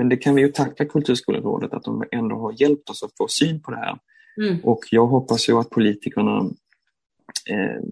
[0.00, 3.28] Men det kan vi ju tacka Kulturskolerådet att de ändå har hjälpt oss att få
[3.28, 3.98] syn på det här.
[4.36, 4.64] Mm.
[4.64, 6.50] Och jag hoppas ju att politikerna
[7.50, 7.82] eh,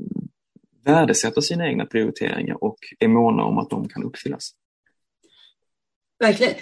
[0.85, 4.51] värdesätter sina egna prioriteringar och är måna om att de kan uppfyllas.
[6.19, 6.55] Verkligen.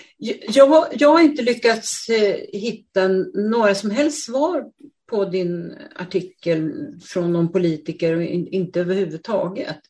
[0.49, 4.65] Jag, jag har inte lyckats eh, hitta några som helst svar
[5.11, 8.21] på din artikel från någon politiker,
[8.55, 9.81] inte överhuvudtaget.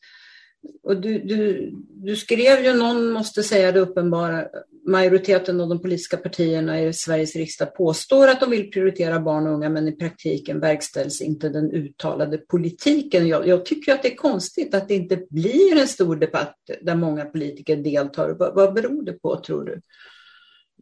[0.83, 4.47] Och du, du, du skrev ju någon måste säga det uppenbara,
[4.87, 9.53] majoriteten av de politiska partierna i Sveriges riksdag påstår att de vill prioritera barn och
[9.53, 13.27] unga men i praktiken verkställs inte den uttalade politiken.
[13.27, 16.95] Jag, jag tycker att det är konstigt att det inte blir en stor debatt där
[16.95, 18.35] många politiker deltar.
[18.39, 19.81] Vad, vad beror det på tror du?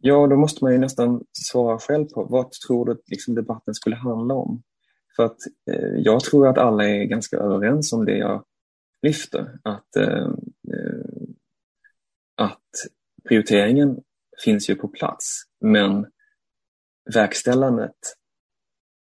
[0.00, 3.96] Ja, då måste man ju nästan svara själv på vad tror du liksom debatten skulle
[3.96, 4.62] handla om?
[5.16, 5.38] För att
[5.70, 8.44] eh, jag tror att alla är ganska överens om det jag
[9.02, 9.58] lyfter.
[9.62, 10.28] Att, eh,
[10.72, 11.26] eh
[12.34, 12.60] att
[13.28, 13.98] prioriteringen
[14.44, 16.06] finns ju på plats, men
[17.14, 17.96] verkställandet,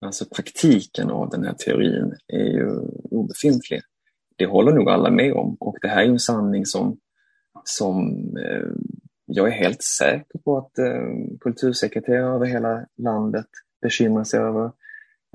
[0.02, 2.80] alltså praktiken av den här teorin, är ju
[3.12, 3.82] obefintlig.
[4.38, 6.98] Det håller nog alla med om och det här är en sanning som,
[7.64, 8.72] som eh,
[9.26, 13.48] jag är helt säker på att eh, kultursekreterare över hela landet
[13.82, 14.72] bekymrar sig över.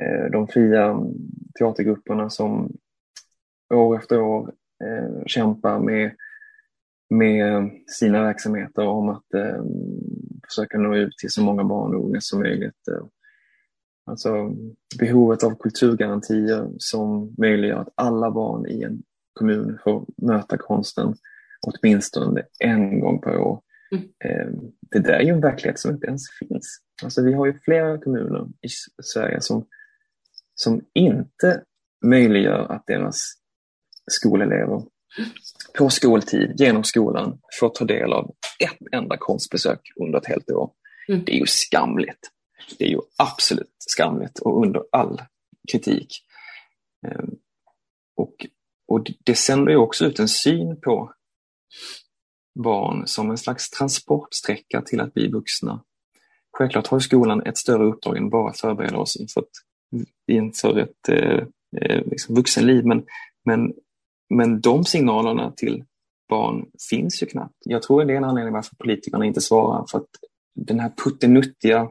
[0.03, 1.15] Eh, de fria mm,
[1.59, 2.73] teatergrupperna som
[3.75, 4.53] år efter år
[4.85, 6.17] eh, kämpar med,
[7.11, 9.63] med sina verksamheter om att eh,
[10.49, 12.89] försöka nå ut till så många barn och unga som möjligt.
[14.07, 14.57] Alltså
[14.99, 21.15] behovet av kulturgarantier som möjliggör att alla barn i en kommun får möta konsten
[21.61, 23.63] åtminstone en gång per år.
[23.93, 24.05] Mm.
[24.25, 24.53] Eh,
[24.91, 26.81] det där är ju en verklighet som inte ens finns.
[27.03, 28.69] Alltså vi har ju flera kommuner i
[29.03, 29.67] Sverige som,
[30.55, 31.63] som inte
[32.05, 33.35] möjliggör att deras
[34.11, 34.83] skolelever
[35.79, 40.71] på skoltid genom skolan får ta del av ett enda konstbesök under ett helt år.
[41.09, 41.25] Mm.
[41.25, 42.31] Det är ju skamligt.
[42.79, 45.23] Det är ju absolut skamligt och under all
[45.73, 46.09] kritik.
[47.07, 47.31] Ehm,
[48.17, 48.47] och,
[48.89, 51.13] och det sänder ju också ut en syn på
[52.65, 55.85] barn som en slags transportsträcka till att bli vuxna.
[56.53, 59.49] Självklart har skolan ett större uppdrag än bara att förbereda oss inför ett,
[60.33, 61.45] inför ett eh,
[61.81, 63.05] eh liksom vuxenliv, men,
[63.45, 63.73] men
[64.31, 65.85] men de signalerna till
[66.29, 67.57] barn finns ju knappt.
[67.65, 69.85] Jag tror det är en anledning varför politikerna inte svarar.
[69.91, 70.09] För att
[70.55, 71.89] den här puttenuttiga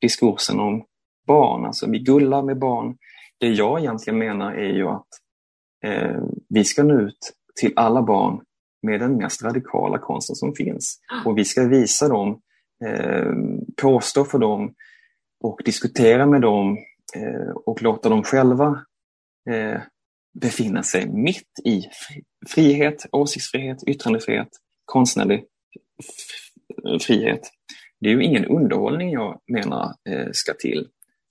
[0.00, 0.84] diskursen om
[1.26, 2.96] barn, alltså vi gullar med barn.
[3.38, 5.08] Det jag egentligen menar är ju att
[5.84, 8.40] eh, vi ska nå ut till alla barn
[8.82, 11.00] med den mest radikala konsten som finns.
[11.24, 12.40] Och vi ska visa dem,
[12.84, 13.32] eh,
[13.82, 14.74] påstå för dem
[15.40, 16.78] och diskutera med dem
[17.16, 18.84] eh, och låta dem själva
[19.50, 19.80] eh,
[20.40, 21.84] befinna sig mitt i
[22.48, 24.48] frihet, åsiktsfrihet, yttrandefrihet,
[24.84, 25.44] konstnärlig
[27.00, 27.40] frihet.
[28.00, 30.88] Det är ju ingen underhållning jag menar eh, ska till.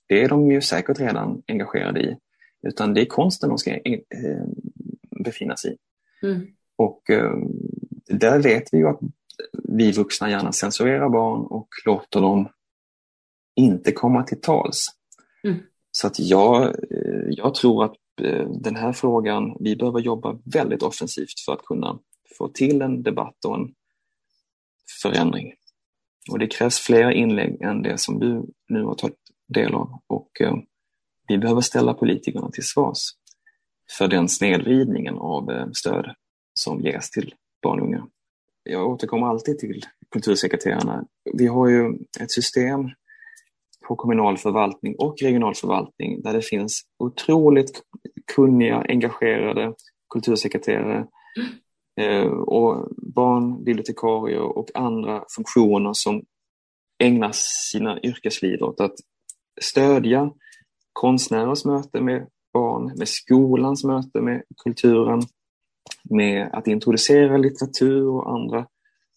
[0.08, 2.16] Det är de ju säkert redan engagerade i.
[2.62, 4.00] Utan det är konsten de ska eh,
[5.24, 5.76] befinna sig i.
[6.26, 6.46] Mm.
[6.76, 7.32] Och eh,
[8.08, 9.00] där vet vi ju att
[9.52, 12.48] vi vuxna gärna censurerar barn och låter dem
[13.56, 14.88] inte komma till tals.
[15.44, 15.56] Mm.
[15.90, 16.74] Så att jag,
[17.28, 21.98] jag tror att Eh, den här frågan, vi behöver jobba väldigt offensivt för att kunna
[22.38, 23.74] få till en debatt och en
[25.02, 25.52] förändring.
[26.30, 29.16] Och det krävs fler inlägg än det som du nu har tagit
[29.48, 30.56] del av och eh,
[31.28, 32.98] vi behöver ställa politikerna till svars
[33.98, 36.14] för den snedvridningen av eh, stöd
[36.54, 38.06] som ges till barn och unga.
[38.62, 41.04] Jag återkommer alltid till kultursekreterarna.
[41.34, 42.90] Vi har ju ett system
[43.88, 47.82] på kommunal förvaltning och regional förvaltning där det finns otroligt
[48.34, 49.74] kunniga, engagerade
[50.14, 51.06] kultursekreterare
[52.00, 56.22] eh, och barnbibliotekarier och andra funktioner som
[56.98, 58.94] ägnar sina yrkesliv åt att
[59.60, 60.30] stödja
[60.92, 65.22] konstnärers möte med barn, med skolans möte med kulturen,
[66.10, 68.66] med att introducera litteratur och andra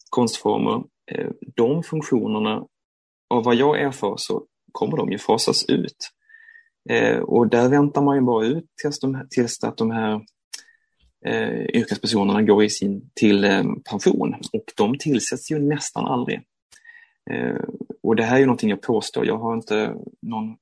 [0.09, 0.83] konstformer.
[1.11, 2.65] Eh, de funktionerna,
[3.29, 6.11] av vad jag erfar så kommer de ju fasas ut.
[6.89, 10.21] Eh, och där väntar man ju bara ut tills, de, tills att de här
[11.25, 16.41] eh, yrkespersonerna går i sin, till eh, pension och de tillsätts ju nästan aldrig.
[17.31, 17.63] Eh,
[18.03, 20.55] och det här är ju någonting jag påstår, jag har inte någon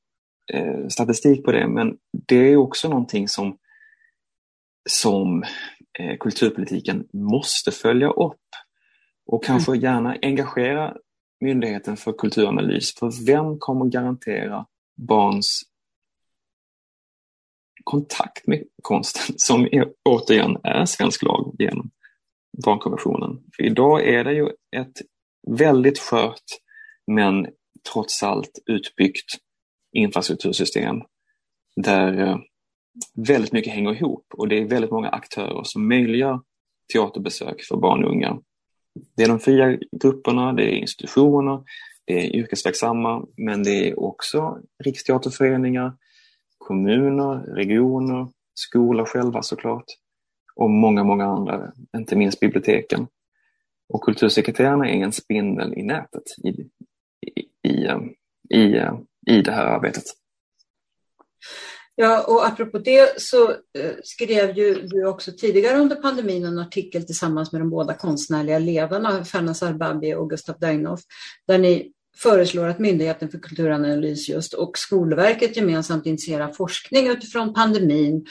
[0.54, 3.58] eh, statistik på det, men det är också någonting som,
[4.90, 5.44] som
[6.00, 8.48] eh, kulturpolitiken måste följa upp
[9.26, 9.84] och kanske mm.
[9.84, 10.98] gärna engagera
[11.40, 12.96] Myndigheten för kulturanalys.
[12.96, 15.64] För vem kommer garantera barns
[17.84, 21.92] kontakt med konsten som är, återigen är svensk lag genom
[22.66, 23.44] barnkonventionen.
[23.56, 25.02] För idag är det ju ett
[25.58, 26.44] väldigt skört
[27.12, 27.48] men
[27.94, 29.32] trots allt utbyggt
[29.92, 31.02] infrastruktursystem
[31.76, 32.38] där eh,
[33.28, 36.42] väldigt mycket hänger ihop och det är väldigt många aktörer som möjliggör
[36.94, 38.40] teaterbesök för barn och unga.
[39.16, 41.64] Det är de fria grupperna, det är institutioner,
[42.06, 45.94] det är yrkesverksamma, men det är också riksteaterföreningar,
[46.58, 49.86] kommuner, regioner, skolor själva såklart
[50.56, 53.08] och många, många andra, inte minst biblioteken.
[53.90, 56.50] Och kultursekreterarna är en spindel i nätet i,
[57.28, 57.88] i, i,
[58.50, 58.82] i,
[59.28, 60.04] i det här arbetet.
[62.00, 67.06] Ja, och apropå det så eh, skrev ju du också tidigare under pandemin en artikel
[67.06, 71.02] tillsammans med de båda konstnärliga ledarna, Fernas Arbabi och Gustav Dagnoff
[71.48, 78.26] där ni föreslår att Myndigheten för kulturanalys just och Skolverket gemensamt initierar forskning utifrån pandemin,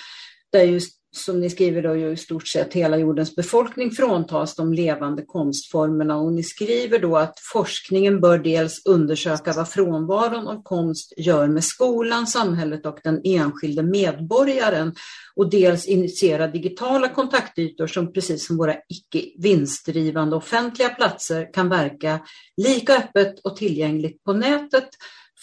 [0.53, 4.73] där just som ni skriver då ju i stort sett hela jordens befolkning fråntas de
[4.73, 11.13] levande konstformerna och ni skriver då att forskningen bör dels undersöka vad frånvaron av konst
[11.17, 14.95] gör med skolan, samhället och den enskilde medborgaren
[15.37, 22.21] och dels initiera digitala kontaktytor som precis som våra icke vinstdrivande offentliga platser kan verka
[22.57, 24.89] lika öppet och tillgängligt på nätet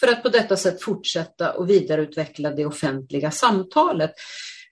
[0.00, 4.10] för att på detta sätt fortsätta och vidareutveckla det offentliga samtalet.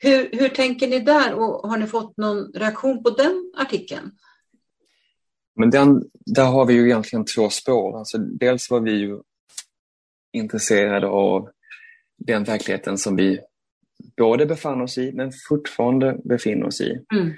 [0.03, 4.11] Hur, hur tänker ni där och har ni fått någon reaktion på den artikeln?
[5.57, 7.99] Men den, där har vi ju egentligen två spår.
[7.99, 9.21] Alltså dels var vi ju
[10.33, 11.49] intresserade av
[12.17, 13.41] den verkligheten som vi
[14.17, 17.05] både befann oss i men fortfarande befinner oss i.
[17.15, 17.33] Mm.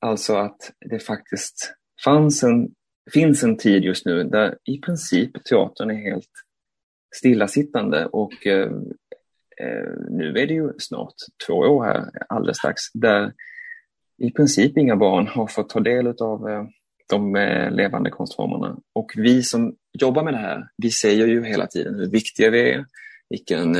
[0.00, 2.68] Alltså att det faktiskt fanns en,
[3.12, 6.30] finns en tid just nu där i princip teatern är helt
[7.16, 8.72] stillasittande och eh,
[9.60, 11.14] Eh, nu är det ju snart
[11.46, 13.32] två år här alldeles strax, där
[14.18, 16.64] i princip inga barn har fått ta del av eh,
[17.08, 18.78] de eh, levande konstformerna.
[18.92, 22.72] Och vi som jobbar med det här, vi säger ju hela tiden hur viktiga vi
[22.72, 22.86] är,
[23.30, 23.74] vilken,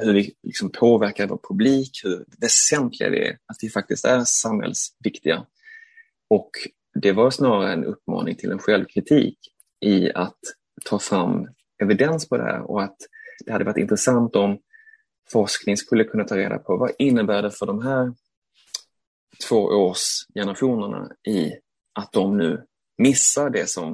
[0.00, 5.46] hur vi liksom påverkar vår publik, hur väsentliga vi är, att vi faktiskt är samhällsviktiga.
[6.30, 6.50] Och
[6.94, 9.38] det var snarare en uppmaning till en självkritik
[9.80, 10.38] i att
[10.84, 11.48] ta fram
[11.82, 12.96] evidens på det här och att
[13.44, 14.58] det hade varit intressant om
[15.32, 18.12] forskning skulle kunna ta reda på vad innebär det för de här
[19.48, 21.52] två årsgenerationerna i
[21.94, 22.64] att de nu
[22.98, 23.92] missar det som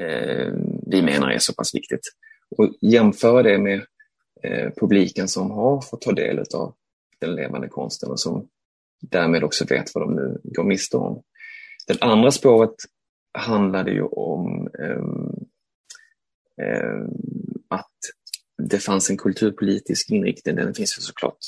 [0.00, 0.52] eh,
[0.86, 2.00] vi menar är så pass viktigt.
[2.56, 3.86] Och jämföra det med
[4.42, 6.74] eh, publiken som har fått ta del av
[7.20, 8.48] den levande konsten och som
[9.00, 11.22] därmed också vet vad de nu går miste om.
[11.86, 12.74] Det andra spåret
[13.32, 15.02] handlade ju om eh
[17.68, 17.96] att
[18.62, 21.38] det fanns en kulturpolitisk inriktning, den finns ju såklart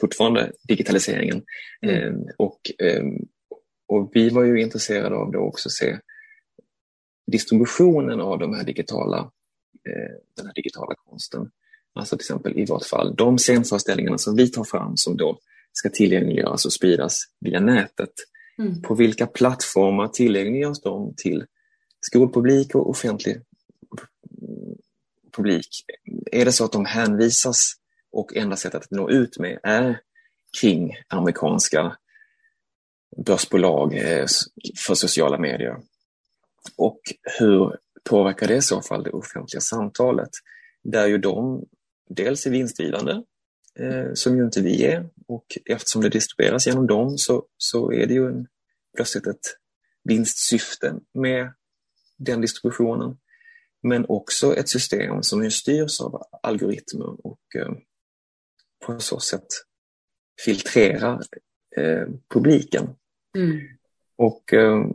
[0.00, 1.42] fortfarande, digitaliseringen.
[1.82, 1.96] Mm.
[1.96, 3.04] Eh, och, eh,
[3.88, 5.98] och vi var ju intresserade av det också se
[7.26, 9.18] distributionen av de här digitala,
[9.88, 11.50] eh, den här digitala konsten.
[11.94, 15.38] Alltså till exempel i vårt fall, de scenföreställningarna som vi tar fram som då
[15.72, 18.12] ska tillgängliggöras och spridas via nätet.
[18.58, 18.82] Mm.
[18.82, 21.44] På vilka plattformar tillgängliggörs de till
[22.00, 23.40] skolpublik och offentlig
[25.36, 25.84] publik.
[26.32, 27.72] Är det så att de hänvisas
[28.12, 30.00] och enda sättet att nå ut med är
[30.60, 31.96] kring amerikanska
[33.26, 34.26] börsbolag eh,
[34.86, 35.76] för sociala medier?
[36.76, 37.00] Och
[37.38, 40.30] hur påverkar det i så fall det offentliga samtalet?
[40.82, 41.64] Där ju de
[42.08, 43.22] dels är vinstdrivande,
[43.78, 48.06] eh, som ju inte vi är, och eftersom det distribueras genom dem så, så är
[48.06, 48.46] det ju en,
[48.96, 49.56] plötsligt ett
[50.04, 51.52] vinstsyfte med
[52.16, 53.16] den distributionen
[53.86, 57.72] men också ett system som styrs av algoritmer och eh,
[58.86, 59.46] på så sätt
[60.44, 61.22] filtrerar
[61.76, 62.88] eh, publiken.
[63.36, 63.60] Mm.
[64.16, 64.86] Och eh,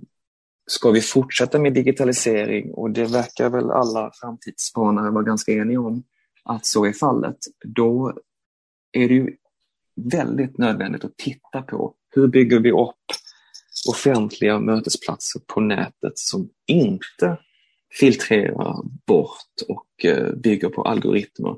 [0.67, 6.03] ska vi fortsätta med digitalisering, och det verkar väl alla framtidsspanare vara ganska eniga om
[6.43, 8.17] att så är fallet, då
[8.91, 9.35] är det ju
[9.95, 13.05] väldigt nödvändigt att titta på hur bygger vi upp
[13.89, 17.37] offentliga mötesplatser på nätet som inte
[17.99, 18.75] filtrerar
[19.05, 21.57] bort och eh, bygger på algoritmer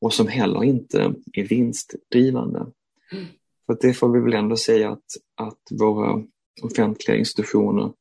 [0.00, 2.66] och som heller inte är vinstdrivande.
[3.12, 3.26] Mm.
[3.66, 6.22] För det får vi väl ändå säga att, att våra
[6.62, 7.92] offentliga institutioner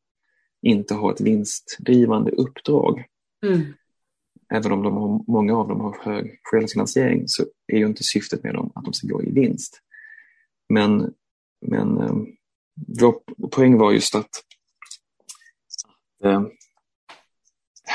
[0.61, 3.05] inte har ett vinstdrivande uppdrag.
[3.45, 3.61] Mm.
[4.53, 8.43] även om de har, många av dem har hög självfinansiering så är ju inte syftet
[8.43, 9.82] med dem att de ska gå i vinst.
[10.70, 11.13] Men,
[11.65, 12.15] men eh,
[13.01, 14.30] vår poäng var just att
[16.24, 16.43] eh,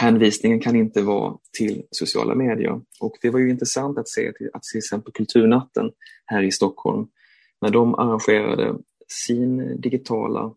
[0.02, 2.80] hänvisningen kan inte vara till sociala medier.
[3.00, 5.90] Och det var ju intressant att se att till exempel Kulturnatten
[6.26, 7.08] här i Stockholm,
[7.60, 8.78] när de arrangerade
[9.08, 10.54] sin digitala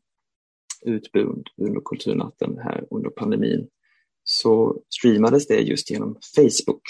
[0.82, 3.68] utbud under Kulturnatten här under pandemin,
[4.24, 6.82] så streamades det just genom Facebook.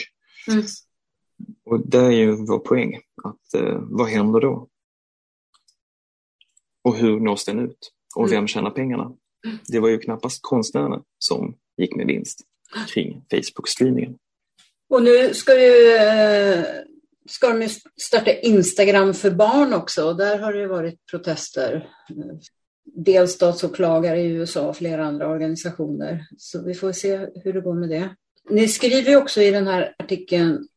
[0.47, 0.63] Mm.
[1.65, 4.69] Och det är ju vår poäng, att eh, vad händer då?
[6.83, 7.91] Och hur nås den ut?
[8.15, 8.31] Och mm.
[8.31, 9.15] vem tjänar pengarna?
[9.67, 12.41] Det var ju knappast konstnärerna som gick med vinst
[12.93, 14.17] kring Facebook-streamingen.
[14.89, 16.65] Och nu ska, ju, eh,
[17.29, 17.69] ska de
[18.01, 21.89] starta Instagram för barn också och där har det varit protester.
[22.83, 26.27] Delstatsåklagare i USA och flera andra organisationer.
[26.37, 28.15] Så vi får se hur det går med det.
[28.49, 30.67] Ni skriver också i den här artikeln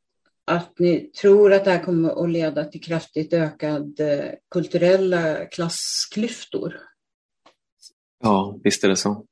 [0.44, 6.76] att ni tror att det här kommer att leda till kraftigt ökade kulturella klassklyftor.
[8.22, 9.26] Ja, visst är det så.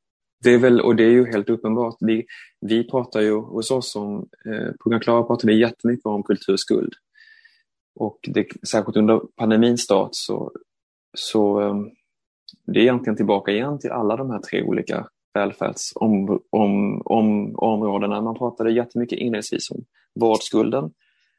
[0.45, 1.97] Det är väl, och det är ju helt uppenbart.
[2.01, 2.27] Vi,
[2.61, 6.93] vi pratar ju hos oss som eh, på Klara pratar vi jättemycket om kulturskuld.
[7.95, 10.53] Och det, särskilt under pandemins start så,
[11.19, 11.75] så eh,
[12.67, 18.21] det är egentligen tillbaka igen till alla de här tre olika välfärdsområdena.
[18.21, 19.85] Man pratade jättemycket inledningsvis om
[20.21, 20.91] vårdskulden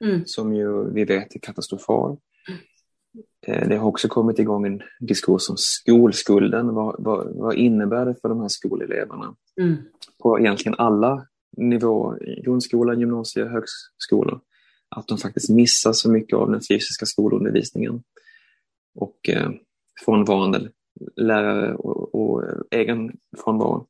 [0.04, 0.22] mm.
[0.26, 2.18] som ju vi vet är katastrofal.
[3.48, 6.74] Eh, det har också kommit igång en diskurs om skolskulden.
[6.74, 9.36] Vad, vad, vad innebär det för de här skoleleverna?
[9.62, 9.76] Mm.
[10.24, 11.28] På egentligen alla
[11.58, 14.40] nivåer, grundskola, gymnasie, högskolor.
[14.96, 18.04] Att de faktiskt missar så mycket av den fysiska skolundervisningen.
[18.96, 19.50] Och eh,
[20.06, 20.70] frånvarande
[21.16, 23.12] lärare och, och egen
[23.44, 23.88] frånvaro.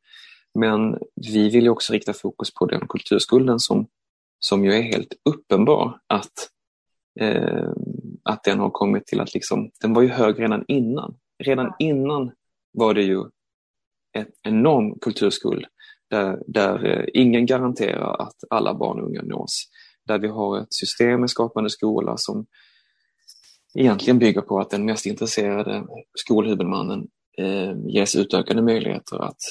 [0.59, 0.97] Men
[1.31, 3.87] vi vill också rikta fokus på den kulturskulden som,
[4.39, 6.49] som ju är helt uppenbar att
[7.19, 7.69] eh,
[8.23, 11.15] att den har kommit till att liksom, den var ju hög redan innan.
[11.43, 12.31] Redan innan
[12.73, 13.23] var det ju
[14.13, 15.65] en enorm kulturskuld
[16.09, 19.63] där, där eh, ingen garanterar att alla barn och unga nås.
[20.05, 22.45] Där vi har ett system med Skapande skola som
[23.73, 27.07] egentligen bygger på att den mest intresserade skolhuvudmannen
[27.37, 29.41] eh, ges utökade möjligheter att,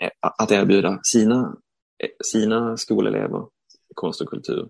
[0.00, 1.56] eh, att erbjuda sina,
[1.98, 3.46] eh, sina skolelever
[3.94, 4.68] konst och kultur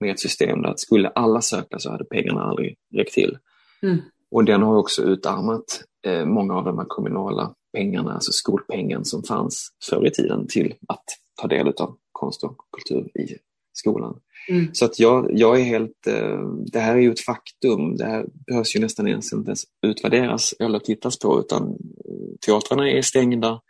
[0.00, 3.38] med ett system där att skulle alla söka så hade pengarna aldrig räckt till.
[3.82, 3.98] Mm.
[4.30, 9.22] Och den har också utarmat eh, många av de här kommunala pengarna, alltså skolpengen som
[9.22, 11.04] fanns förr i tiden till att
[11.40, 13.36] ta del av konst och kultur i
[13.72, 14.20] skolan.
[14.48, 14.74] Mm.
[14.74, 16.40] Så att jag, jag är helt, eh,
[16.72, 20.54] det här är ju ett faktum, det här behövs ju nästan ens inte ens utvärderas
[20.58, 23.60] eller tittas på utan eh, teatrarna är stängda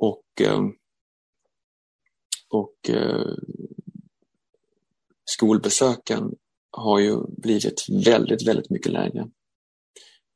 [0.00, 0.64] och, eh,
[2.50, 2.90] och
[5.28, 6.32] skolbesöken
[6.70, 9.28] har ju blivit väldigt, väldigt mycket lägre.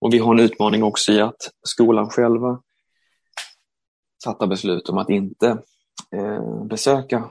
[0.01, 2.63] Och vi har en utmaning också i att skolan själva
[4.25, 5.59] fattar beslut om att inte
[6.17, 7.31] eh, besöka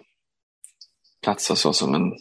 [1.24, 2.12] platser såsom en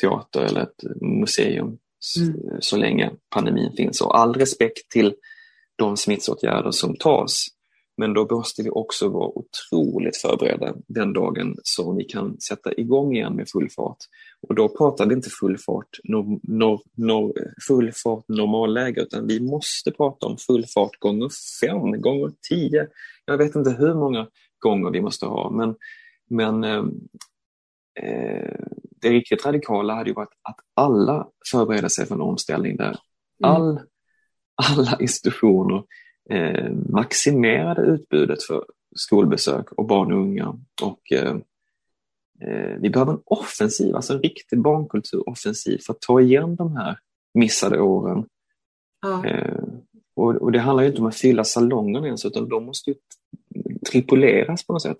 [0.00, 1.78] teater eller ett museum
[2.18, 2.60] mm.
[2.60, 4.00] så länge pandemin finns.
[4.00, 5.14] Och all respekt till
[5.76, 7.46] de smittsåtgärder som tas.
[7.98, 13.16] Men då måste vi också vara otroligt förberedda den dagen som vi kan sätta igång
[13.16, 13.96] igen med full fart.
[14.48, 17.34] Och då pratar vi inte full fart, no, no, no,
[17.68, 21.28] full fart normalläge, utan vi måste prata om full fart gånger
[21.60, 22.86] fem, gånger tio.
[23.24, 24.26] Jag vet inte hur många
[24.58, 25.76] gånger vi måste ha, men,
[26.30, 26.84] men eh,
[28.02, 28.64] eh
[29.00, 32.98] det riktigt radikala hade ju varit att alla förbereder sig för en omställning där mm.
[33.40, 33.80] all,
[34.54, 35.82] alla institutioner
[36.30, 38.64] eh, maximerade utbudet för
[38.96, 40.58] skolbesök och barn och unga.
[40.82, 41.36] Och, eh,
[42.40, 46.98] eh, vi behöver en offensiv, alltså en riktig barnkulturoffensiv för att ta igen de här
[47.34, 48.24] missade åren.
[49.02, 49.26] Ja.
[49.26, 49.64] Eh,
[50.16, 52.96] och, och, det handlar inte om att fylla salongerna ens utan de måste ju
[53.90, 54.98] tripoleras på något sätt.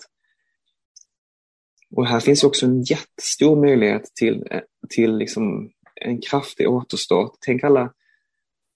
[1.90, 7.32] Och här finns också en jättestor möjlighet till, eh, till liksom en kraftig återstart.
[7.40, 7.92] Tänk alla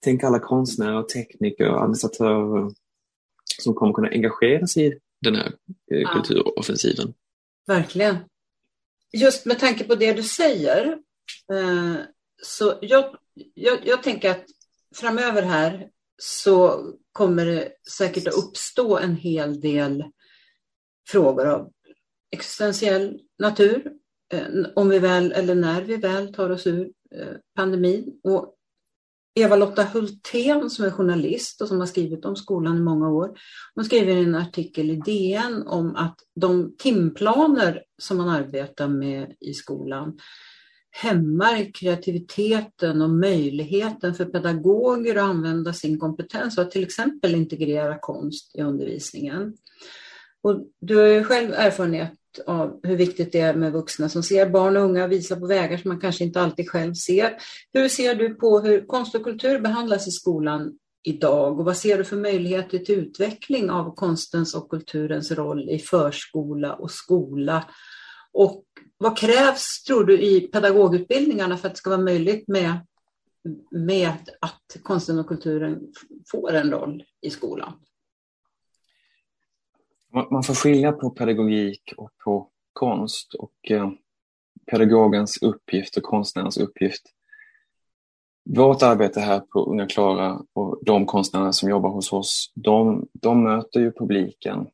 [0.03, 2.71] Tänk alla konstnärer, tekniker och administratörer
[3.61, 5.53] som kommer kunna engagera sig i den här
[5.91, 6.13] eh, ja.
[6.13, 7.13] kulturoffensiven.
[7.67, 8.17] Verkligen.
[9.13, 10.97] Just med tanke på det du säger,
[11.51, 11.95] eh,
[12.41, 13.15] så jag,
[13.53, 14.45] jag, jag tänker att
[14.95, 20.03] framöver här så kommer det säkert att uppstå en hel del
[21.07, 21.71] frågor av
[22.31, 23.91] existentiell natur,
[24.33, 26.91] eh, om vi väl eller när vi väl tar oss ur
[27.55, 28.19] pandemin.
[28.23, 28.55] Och
[29.35, 33.39] Eva-Lotta Hultén som är journalist och som har skrivit om skolan i många år.
[33.75, 39.53] Hon skriver en artikel i DN om att de timplaner som man arbetar med i
[39.53, 40.17] skolan
[40.91, 47.99] hämmar kreativiteten och möjligheten för pedagoger att använda sin kompetens och att till exempel integrera
[47.99, 49.53] konst i undervisningen.
[50.41, 52.13] Och du har ju själv erfarenhet
[52.47, 55.77] av hur viktigt det är med vuxna som ser barn och unga visa på vägar
[55.77, 57.37] som man kanske inte alltid själv ser.
[57.73, 61.97] Hur ser du på hur konst och kultur behandlas i skolan idag och vad ser
[61.97, 67.65] du för möjligheter till utveckling av konstens och kulturens roll i förskola och skola?
[68.33, 68.63] Och
[68.97, 72.73] vad krävs, tror du, i pedagogutbildningarna för att det ska vara möjligt med,
[73.71, 75.79] med att konsten och kulturen
[76.31, 77.73] får en roll i skolan?
[80.13, 83.89] Man får skilja på pedagogik och på konst och eh,
[84.71, 87.01] pedagogens uppgift och konstnärens uppgift.
[88.49, 93.43] Vårt arbete här på Unga Klara och de konstnärer som jobbar hos oss, de, de
[93.43, 94.67] möter ju publiken.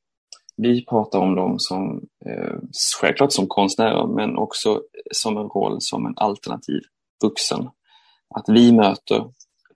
[0.58, 2.56] Vi pratar om dem som, eh,
[3.02, 4.82] självklart som konstnärer, men också
[5.12, 6.82] som en roll som en alternativ
[7.24, 7.70] vuxen.
[8.36, 9.32] Att vi möter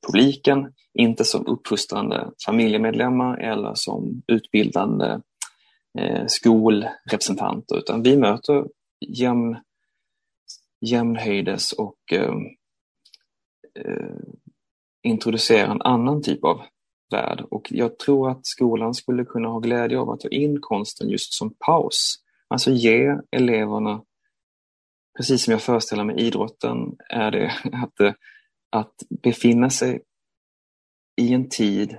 [0.08, 5.20] publiken, inte som uppfostrande familjemedlemmar eller som utbildande
[6.00, 8.66] Eh, skolrepresentanter, utan vi möter
[9.08, 9.58] jämn,
[10.82, 12.34] jämnhöjdes och eh,
[13.80, 14.16] eh,
[15.04, 16.62] introducerar en annan typ av
[17.12, 17.46] värld.
[17.52, 21.34] Och jag tror att skolan skulle kunna ha glädje av att ta in konsten just
[21.34, 22.16] som paus.
[22.48, 24.04] Alltså ge eleverna,
[25.18, 26.78] precis som jag föreställer mig idrotten,
[27.10, 27.52] är det
[27.84, 28.16] att,
[28.70, 30.02] att befinna sig
[31.22, 31.98] i en tid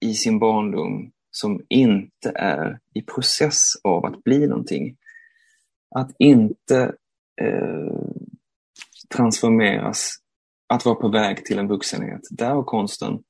[0.00, 4.96] i sin barndom som inte är i process av att bli någonting.
[5.94, 6.94] Att inte
[7.40, 8.00] eh,
[9.14, 10.16] transformeras,
[10.68, 12.20] att vara på väg till en vuxenhet.
[12.30, 13.22] Där har konsten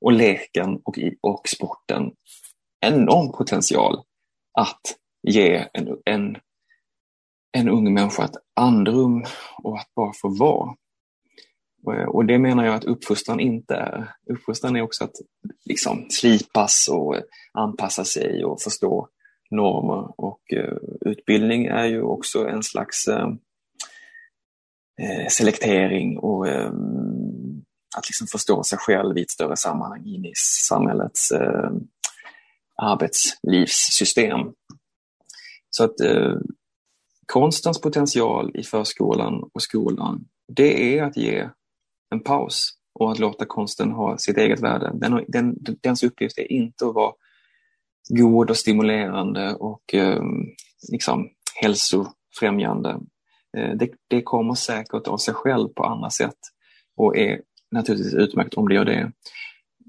[0.00, 2.12] och leken och, och sporten
[2.80, 4.02] enorm potential
[4.58, 4.80] att
[5.22, 6.36] ge en, en,
[7.52, 9.24] en ung människa ett andrum
[9.58, 10.74] och att bara få vara.
[11.86, 14.14] Eh, och det menar jag att uppfostran inte är.
[14.30, 15.14] Uppfostran är också att
[15.64, 17.22] liksom slipas och eh,
[17.52, 19.08] anpassa sig och förstå
[19.50, 20.20] normer.
[20.20, 23.34] Och uh, utbildning är ju också en slags uh,
[25.30, 27.64] selektering och um,
[27.96, 31.70] att liksom förstå sig själv i ett större sammanhang in i samhällets uh,
[32.76, 34.52] arbetslivssystem.
[35.70, 35.94] Så att
[37.26, 41.48] konstens potential i förskolan och skolan, det är att ge
[42.10, 44.90] en paus och att låta konsten ha sitt eget värde.
[44.94, 47.12] Den, den, dens uppgift är inte att vara
[48.08, 50.22] god och stimulerande och eh,
[50.92, 52.90] liksom hälsofrämjande.
[53.56, 56.38] Eh, det, det, kommer säkert av sig själv på andra sätt
[56.96, 57.40] och är
[57.70, 59.12] naturligtvis utmärkt om det gör det.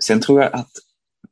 [0.04, 0.72] Sen tror jag att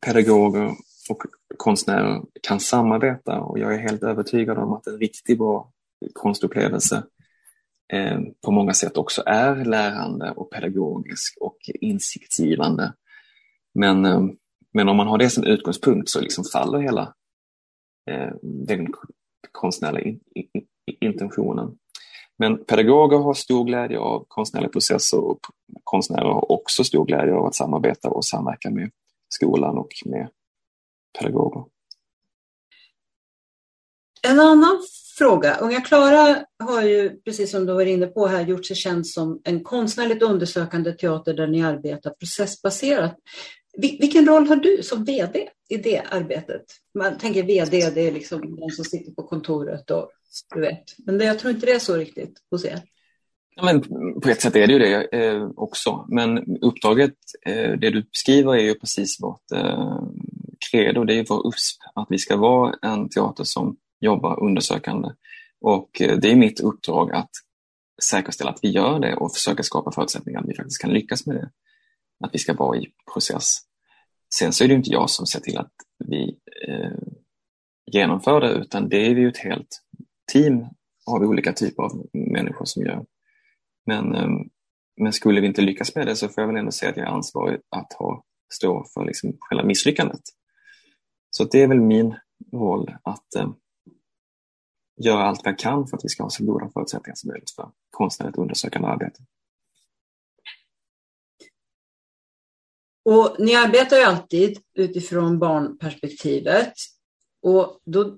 [0.06, 0.72] pedagoger
[1.10, 1.24] och
[1.58, 5.72] konstnärer kan samarbeta och jag är helt övertygad om att en riktigt bra
[6.14, 7.04] konstupplevelse
[7.94, 12.94] Eh, på många sätt också är lärande och pedagogisk och insiktsgivande.
[13.74, 14.22] Men, eh,
[14.74, 17.14] men om man har det som utgångspunkt så liksom faller hela
[18.10, 18.88] eh, den
[19.52, 20.20] konstnärliga
[21.02, 21.78] intentionen.
[22.38, 25.40] Men pedagoger har stor glädje av konstnärliga processer och
[25.84, 28.92] konstnärer har också stor glädje av att samarbeta och samverka med
[29.30, 30.30] skolan och med
[31.20, 31.66] pedagoger.
[34.24, 34.84] En annan
[35.18, 35.58] fråga.
[35.58, 39.42] Unga Klara har ju, precis som du var inne på här, gjort sig känd som
[39.44, 43.16] en konstnärligt undersökande teater där ni arbetar processbaserat.
[43.78, 46.64] Vilken roll har du som VD i det arbetet?
[47.00, 50.10] Man tänker VD, det är liksom den som sitter på kontoret och
[50.56, 50.84] du vet.
[51.06, 52.82] Men det, jag tror inte det är så riktigt hos er.
[53.56, 53.82] Ja, men
[54.22, 56.06] på ett sätt är det ju det eh, också.
[56.08, 57.14] Men uppdraget,
[57.46, 60.00] eh, det du beskriver är ju precis vårt eh,
[60.72, 65.10] credo, det är ju vår USP, att vi ska vara en teater som jobba undersökande.
[65.62, 67.32] Och eh, det är mitt uppdrag att
[68.04, 71.36] säkerställa att vi gör det och försöka skapa förutsättningar att vi faktiskt kan lyckas med
[71.36, 71.50] det.
[72.26, 73.60] Att vi ska vara i process.
[74.34, 75.72] Sen så är det inte jag som ser till att
[76.06, 76.98] vi eh,
[77.92, 79.82] genomför det utan det är vi ett helt
[80.32, 80.66] team
[81.06, 83.06] av olika typer av människor som gör.
[83.86, 84.30] Men, eh,
[84.98, 87.08] men skulle vi inte lyckas med det så får jag väl ändå säga att jag
[87.08, 88.24] är ansvarig att ha,
[88.54, 90.22] stå för liksom själva misslyckandet.
[91.30, 92.16] Så det är väl min
[92.54, 93.50] roll att eh,
[94.98, 97.72] göra allt vi kan för att vi ska ha så goda förutsättningar som möjligt för
[97.90, 99.20] konstnärligt undersökande arbete.
[103.06, 106.74] Och ni arbetar ju alltid utifrån barnperspektivet
[107.42, 108.18] och då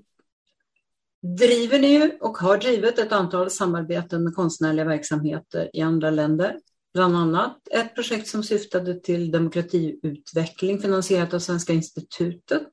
[1.37, 6.59] driver ni ju och har drivit ett antal samarbeten med konstnärliga verksamheter i andra länder.
[6.93, 12.67] bland annat ett projekt som syftade till demokratiutveckling finansierat av Svenska institutet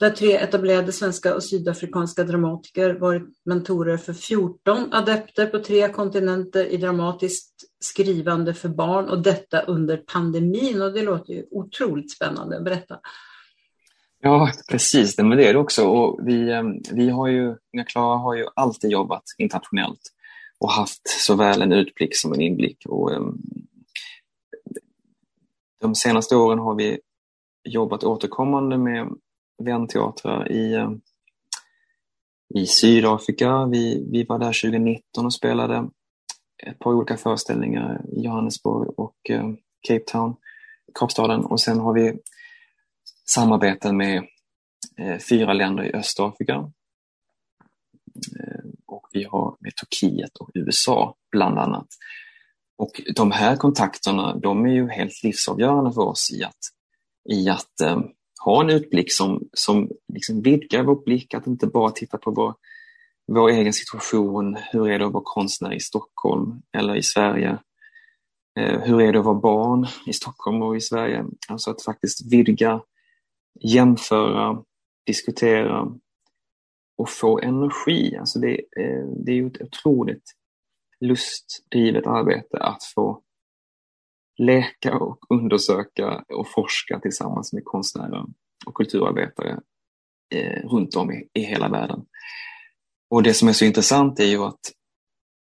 [0.00, 6.64] där tre etablerade svenska och sydafrikanska dramatiker varit mentorer för 14 adepter på tre kontinenter
[6.64, 12.60] i dramatiskt skrivande för barn och detta under pandemin och det låter ju otroligt spännande.
[12.60, 13.00] Berätta.
[14.22, 15.18] Ja, precis.
[15.18, 15.84] Men det är det också.
[15.84, 20.12] Och vi, eh, vi har ju, Klara har ju alltid jobbat internationellt
[20.58, 22.86] och haft såväl en utblick som en inblick.
[22.86, 23.22] Och, eh,
[25.80, 27.00] de senaste åren har vi
[27.64, 29.08] jobbat återkommande med
[29.60, 30.90] vänteatrar i, eh,
[32.54, 33.66] i Sydafrika.
[33.66, 35.88] Vi, vi var där 2019 och spelade
[36.66, 39.50] ett par olika föreställningar i Johannesburg och eh,
[39.88, 40.36] Cape Town,
[40.94, 41.44] Kapstaden.
[41.44, 42.18] Och sen har vi
[43.28, 44.24] samarbeten med
[44.98, 46.72] eh, fyra länder i Östafrika.
[48.86, 51.86] Och vi har med Turkiet och USA bland annat.
[52.80, 56.58] Och de här kontakterna de är ju helt livsavgörande för oss i att,
[57.30, 58.00] i att eh,
[58.44, 62.54] ha en utblick som, som liksom vidgar vår blick, att inte bara titta på vår,
[63.26, 64.56] vår egen situation.
[64.72, 67.58] Hur är det att vara konstnär i Stockholm eller i Sverige?
[68.58, 71.24] Eh, hur är det att vara barn i Stockholm och i Sverige?
[71.48, 72.82] Alltså att faktiskt vidga,
[73.60, 74.62] jämföra,
[75.06, 75.88] diskutera
[76.98, 78.16] och få energi.
[78.16, 80.24] Alltså det, eh, det är ju ett otroligt
[81.00, 83.22] lustdrivet arbete att få
[84.38, 88.24] leka och undersöka och forska tillsammans med konstnärer
[88.66, 89.60] och kulturarbetare
[90.34, 92.06] eh, runt om i, i hela världen.
[93.10, 94.60] Och det som är så intressant är ju att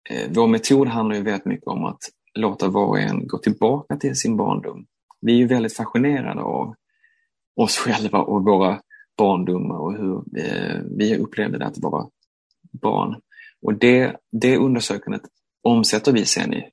[0.09, 1.99] eh, vår metod handlar ju väldigt mycket om att
[2.33, 4.85] låta var och en gå tillbaka till sin barndom.
[5.21, 6.75] Vi är ju väldigt fascinerade av
[7.55, 8.81] oss själva och våra
[9.17, 12.09] barndomar och hur eh, vi upplevde det att vara
[12.81, 13.21] barn.
[13.61, 15.21] Och det, det undersökandet
[15.63, 16.69] omsätter vi sen i,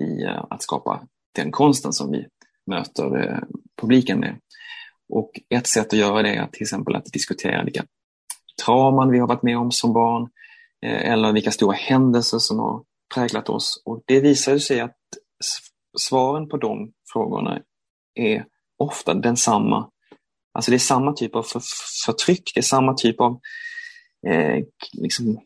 [0.00, 1.06] i eh, att skapa
[1.38, 2.26] den konsten som vi
[2.66, 3.38] möter eh,
[3.80, 4.40] publiken med.
[5.08, 7.84] Och ett sätt att göra det är till exempel att diskutera vilka
[8.64, 10.28] trauman vi har varit med om som barn
[10.86, 12.82] eh, eller vilka stora händelser som har
[13.14, 13.82] präglat oss.
[13.84, 14.96] Och det visar sig att
[15.98, 17.60] svaren på de frågorna
[18.14, 18.44] är
[18.78, 19.90] ofta densamma
[20.58, 21.62] Alltså det är samma typ av för,
[22.06, 23.40] förtryck, det är samma typ av
[24.26, 25.40] eh, liksom,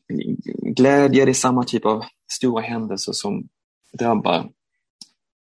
[0.76, 3.48] glädje, det är samma typ av stora händelser som
[3.98, 4.50] drabbar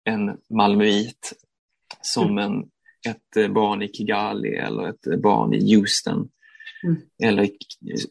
[0.03, 1.33] en malmöit
[2.01, 2.37] som mm.
[2.37, 2.69] en,
[3.09, 6.29] ett barn i Kigali eller ett barn i Houston
[6.83, 7.01] mm.
[7.23, 7.57] eller i,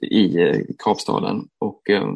[0.01, 1.49] i eh, Kapstaden.
[1.59, 2.15] Och eh,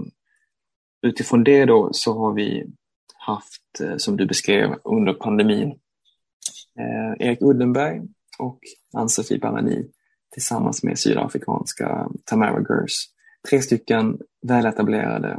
[1.02, 2.66] utifrån det då så har vi
[3.14, 5.68] haft, eh, som du beskrev under pandemin,
[6.78, 8.02] eh, Erik Uddenberg
[8.38, 8.58] och
[8.92, 9.90] Ann-Sofie Banani
[10.32, 13.08] tillsammans med sydafrikanska Tamara Gers.
[13.48, 15.38] Tre stycken väletablerade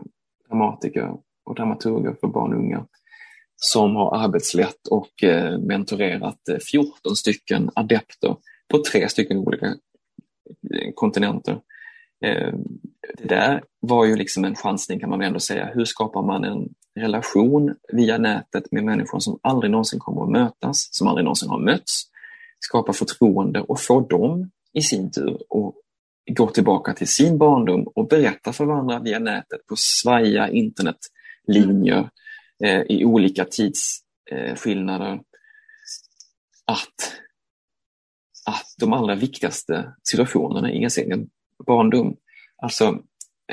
[0.49, 2.85] dramatiker och dramaturger för barn och unga
[3.55, 8.35] som har arbetslett och eh, mentorerat eh, 14 stycken adepter
[8.71, 11.59] på tre stycken olika eh, kontinenter.
[13.17, 15.71] Det där var ju liksom en chansning kan man väl ändå säga.
[15.73, 20.87] Hur skapar man en relation via nätet med människor som aldrig någonsin kommer att mötas,
[20.91, 22.03] som aldrig någonsin har mötts,
[22.59, 25.73] skapa förtroende och få dem i sin tur att
[26.35, 32.09] gå tillbaka till sin barndom och berätta för varandra via nätet på svaja internetlinjer
[32.63, 35.19] Eh, i olika tidsskillnader eh,
[36.65, 37.13] att,
[38.45, 41.29] att de allra viktigaste situationerna i ens egen
[41.67, 42.15] barndom,
[42.57, 42.99] alltså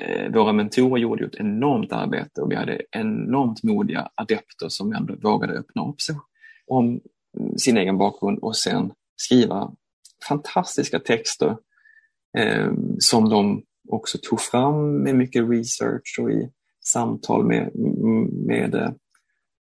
[0.00, 5.16] eh, våra mentorer gjorde ett enormt arbete och vi hade enormt modiga adepter som ändå
[5.22, 6.16] vågade öppna upp sig
[6.66, 7.00] om
[7.38, 9.72] mm, sin egen bakgrund och sen skriva
[10.28, 11.56] fantastiska texter
[12.38, 16.50] eh, som de också tog fram med mycket research och i
[16.82, 17.70] samtal med,
[18.32, 18.90] med eh,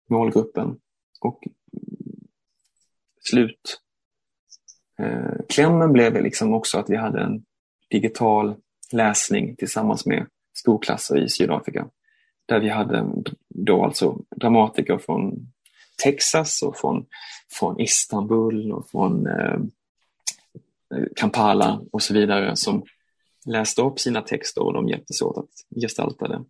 [0.08, 0.80] målgruppen.
[1.20, 1.40] Och
[3.20, 3.80] slut
[4.98, 7.44] eh, klämmen blev liksom också att vi hade en
[7.90, 8.54] digital
[8.92, 11.88] läsning tillsammans med skolklasser i Sydafrika.
[12.46, 13.06] Där vi hade
[13.48, 15.52] då alltså dramatiker från
[16.02, 17.06] Texas och från,
[17.50, 19.60] från Istanbul och från eh,
[21.16, 22.84] Kampala och så vidare som
[23.46, 26.44] läste upp sina texter och de hjälptes åt att gestalta det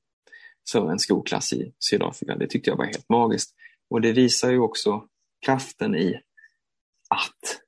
[0.73, 2.37] för en skolklass i Sydafrika.
[2.37, 3.55] Det tyckte jag var helt magiskt.
[3.91, 5.05] Och det visar ju också
[5.47, 6.15] kraften i
[7.09, 7.61] att,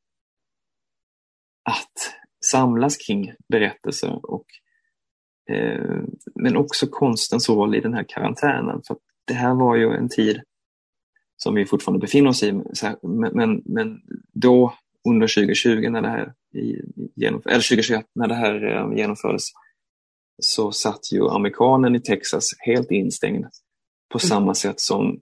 [1.62, 4.46] att samlas kring berättelser och
[5.51, 6.03] eh,
[6.34, 8.82] men också konstens roll i den här karantänen.
[8.86, 8.96] För
[9.26, 10.40] det här var ju en tid
[11.36, 12.53] som vi fortfarande befinner oss i.
[13.03, 14.01] Men, men
[14.32, 14.74] då
[15.09, 16.34] under 2020 när det här,
[17.46, 19.44] eller 2021 när det här eh, genomfördes
[20.41, 23.45] så satt ju amerikanen i Texas helt instängd
[24.12, 24.28] på mm.
[24.28, 25.20] samma sätt som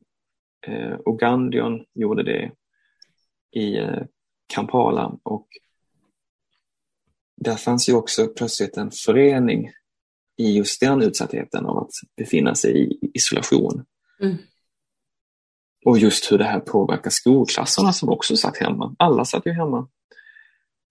[0.66, 2.52] Eh, Ugandion gjorde det
[3.52, 4.02] i eh,
[4.46, 5.48] Kampala och
[7.36, 9.70] där fanns ju också plötsligt en förening
[10.36, 13.84] i just den utsattheten av att befinna sig i isolation.
[14.20, 14.36] Mm.
[15.84, 18.96] Och just hur det här påverkar skolklasserna som också satt hemma.
[18.98, 19.88] Alla satt ju hemma.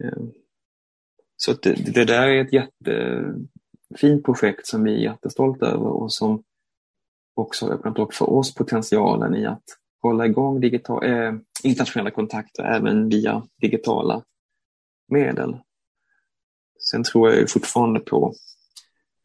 [0.04, 0.24] Eh,
[1.38, 2.54] så det, det där är ett
[3.96, 6.44] fint projekt som vi är jättestolta över och som
[7.36, 9.64] också har öppnat upp för oss potentialen i att
[10.02, 11.34] hålla igång digital, eh,
[11.64, 14.24] internationella kontakter även via digitala
[15.08, 15.58] medel.
[16.80, 18.34] Sen tror jag fortfarande på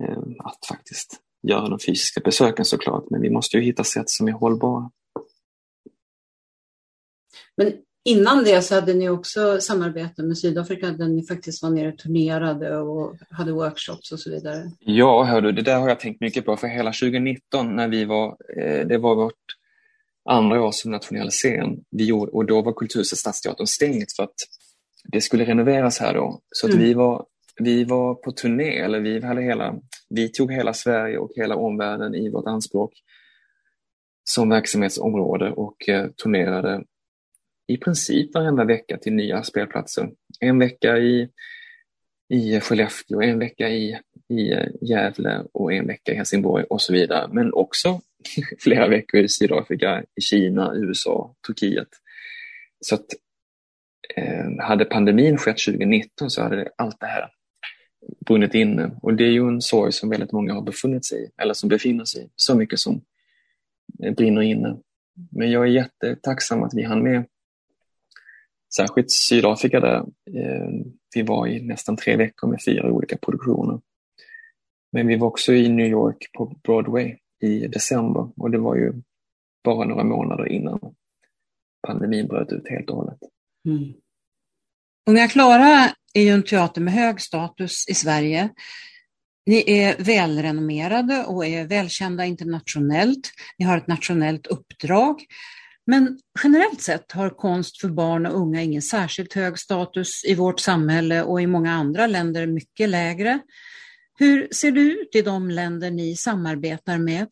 [0.03, 4.29] eh, att faktiskt göra de fysiska besöken såklart, men vi måste ju hitta sätt som
[4.29, 4.91] är hållbara.
[7.57, 7.73] Men
[8.05, 11.99] innan det så hade ni också samarbete med Sydafrika där ni faktiskt var nere och
[11.99, 14.71] turnerade och hade workshops och så vidare.
[14.79, 18.05] Ja, hör du, det där har jag tänkt mycket på för hela 2019 när vi
[18.05, 19.35] var, eh, det var vårt
[20.25, 24.35] andra år som nationell scen vi gjorde, och då var Kulturhuset Stadsteatern stängt för att
[25.05, 26.41] det skulle renoveras här då.
[26.51, 26.85] Så att mm.
[26.85, 27.27] vi, var,
[27.57, 29.75] vi var på turné, eller vi, hade hela,
[30.09, 32.93] vi tog hela Sverige och hela omvärlden i vårt anspråk
[34.25, 36.85] som verksamhetsområde och eh, turnerade
[37.67, 40.11] i princip varenda vecka till nya spelplatser.
[40.41, 41.29] En vecka i,
[42.29, 43.99] i Skellefteå, en vecka i,
[44.29, 47.29] i Gävle och en vecka i Helsingborg och så vidare.
[47.33, 48.01] Men också
[48.59, 51.89] flera veckor i Sydafrika, i Kina, USA, Turkiet.
[52.81, 53.07] Så att
[54.17, 57.31] eh, hade pandemin skett 2019 så hade allt det här
[58.27, 61.31] brunnit inne och det är ju en sorg som väldigt många har befunnit sig i,
[61.43, 63.03] eller som befinner sig i, så mycket som
[64.17, 64.77] brinner inne.
[65.31, 67.25] Men jag är jättetacksam att vi hann med
[68.77, 69.97] särskilt Sydafrika där
[70.37, 70.69] eh,
[71.15, 73.81] vi var i nästan tre veckor med fyra olika produktioner.
[74.93, 78.93] Men vi var också i New York på Broadway i december och det var ju
[79.65, 80.81] bara några månader innan
[81.87, 83.19] pandemin bröt ut helt och hållet.
[83.69, 83.93] Mm.
[85.11, 88.51] Unga Klara är ju en teater med hög status i Sverige.
[89.47, 93.33] Ni är välrenommerade och är välkända internationellt.
[93.59, 95.25] Ni har ett nationellt uppdrag.
[95.87, 100.61] Men generellt sett har konst för barn och unga ingen särskilt hög status i vårt
[100.61, 103.41] samhälle och i många andra länder mycket lägre.
[104.19, 107.29] Hur ser det ut i de länder ni samarbetar med?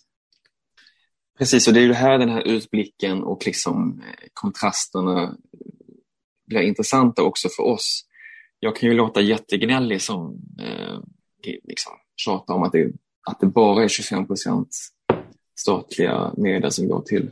[1.39, 5.37] Precis, och det är ju här den här utblicken och liksom eh, kontrasterna
[6.47, 8.05] blir intressanta också för oss.
[8.59, 10.99] Jag kan ju låta jättegnällig som eh,
[11.45, 12.93] liksom, tjatar om att det,
[13.29, 14.69] att det bara är 25 procent
[15.61, 17.31] statliga medel som går till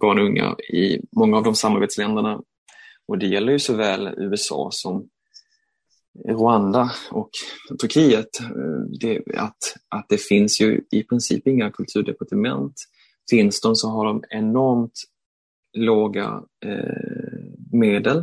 [0.00, 2.40] barn och unga i många av de samarbetsländerna.
[3.06, 5.08] Och det gäller ju såväl USA som
[6.28, 7.30] Rwanda och
[7.80, 8.28] Turkiet.
[9.00, 12.74] Det, att, att det finns ju i princip inga kulturdepartement.
[13.30, 15.02] Finns de så har de enormt
[15.76, 18.18] låga eh, medel.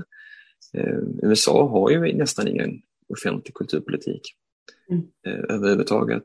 [0.73, 4.21] Eh, USA har ju nästan ingen offentlig kulturpolitik
[4.91, 5.03] mm.
[5.27, 6.23] eh, överhuvudtaget.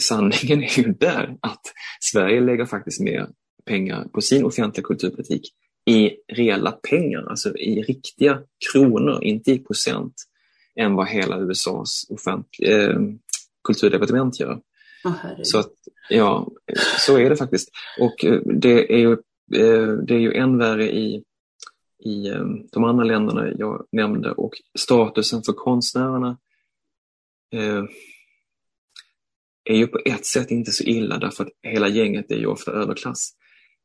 [0.00, 1.62] Sanningen är ju där att
[2.00, 3.28] Sverige lägger faktiskt mer
[3.64, 5.52] pengar på sin offentliga kulturpolitik
[5.86, 8.42] i reella pengar, alltså i riktiga
[8.72, 10.14] kronor, inte i procent,
[10.76, 13.00] än vad hela USAs offentliga, eh,
[13.64, 14.60] kulturdepartement gör.
[15.04, 15.72] Oh, så att,
[16.08, 16.48] ja,
[16.98, 17.70] så är det faktiskt.
[18.00, 19.12] Och eh, det är ju,
[19.54, 21.24] eh, det är ju än värre i,
[22.04, 26.38] i eh, de andra länderna jag nämnde och statusen för konstnärerna
[27.52, 27.84] eh,
[29.64, 32.72] är ju på ett sätt inte så illa därför att hela gänget är ju ofta
[32.72, 33.34] överklass.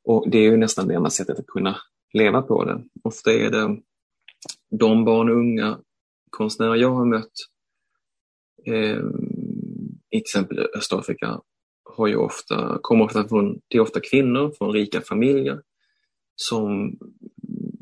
[0.06, 1.78] Och det är ju nästan det enda sättet att kunna
[2.14, 2.84] leva på det.
[3.04, 3.78] Ofta är det
[4.80, 5.80] de barn och unga
[6.30, 7.34] konstnärer jag har mött
[8.66, 9.00] eh,
[10.10, 11.42] i till exempel Östafrika
[11.84, 15.62] har ju ofta, kommer ofta från, det är ofta kvinnor från rika familjer
[16.36, 16.98] som,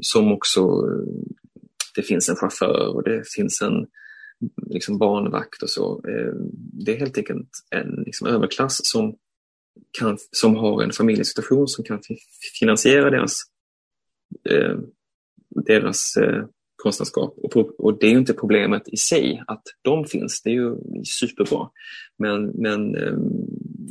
[0.01, 0.82] som också,
[1.95, 3.88] det finns en chaufför och det finns en
[4.69, 6.03] liksom barnvakt och så.
[6.07, 6.49] Ehm,
[6.86, 9.15] det är helt enkelt en liksom överklass som
[9.99, 12.01] kan, som har en familjesituation som kan
[12.59, 13.39] finansiera deras,
[14.49, 14.78] eh,
[15.65, 16.45] deras eh,
[16.76, 17.34] konstnärskap.
[17.38, 20.76] Och, och, det är ju inte problemet i sig att de finns, det är ju
[21.03, 21.69] superbra.
[22.17, 23.17] Men, men eh,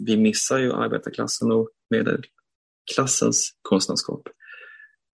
[0.06, 4.28] vi missar ju arbetarklassen och medelklassens konstnärskap.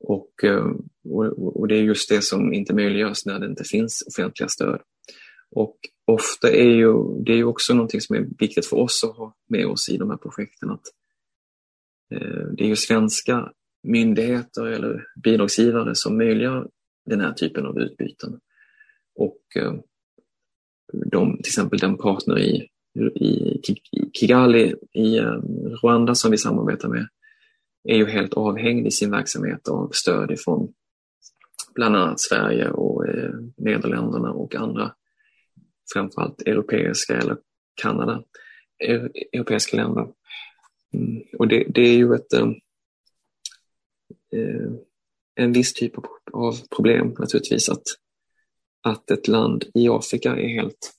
[0.01, 0.67] Och, eh,
[1.05, 4.81] och, och, det är just det som inte möjliggörs när det inte finns offentliga stöd.
[5.51, 9.37] Och ofta är ju det är också någonting som är viktigt för oss att ha
[9.49, 10.71] med oss i de här projekten.
[10.71, 10.87] Att,
[12.15, 16.69] eh, det är ju svenska myndigheter eller bidragsgivare som möjliggör
[17.07, 18.41] den här typen av utbyten.
[19.15, 19.75] Och eh,
[20.93, 22.69] de, till exempel den partner i,
[23.15, 23.61] i
[24.13, 25.41] Kigali i eh,
[25.83, 27.09] Rwanda som vi samarbetar med
[27.85, 30.73] är ju helt avhängig i sin verksamhet av stöd ifrån
[31.75, 33.05] bland annat Sverige och
[33.57, 34.93] Nederländerna och andra,
[35.93, 37.37] framförallt europeiska eller
[37.75, 38.25] Kanada,
[39.33, 40.09] europeiska länder.
[40.95, 41.23] Mm.
[41.39, 42.49] Och det, det, är ju ett, eh,
[44.33, 44.73] eh
[45.35, 45.93] en viss typ
[46.33, 47.83] av problem naturligtvis att,
[48.83, 50.93] att ett land i Afrika är helt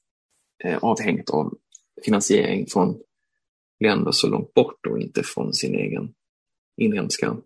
[0.64, 1.58] eh, avhängigt av
[2.06, 3.02] finansiering från
[3.80, 6.14] länder så långt bort och inte från sin egen
[6.78, 7.38] inhemska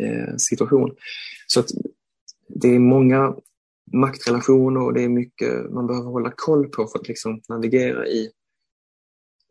[0.00, 0.96] eh, situation.
[1.46, 1.68] Så att
[2.48, 3.36] det är många
[3.92, 8.30] maktrelationer och det är mycket man behöver hålla koll på för att liksom navigera i,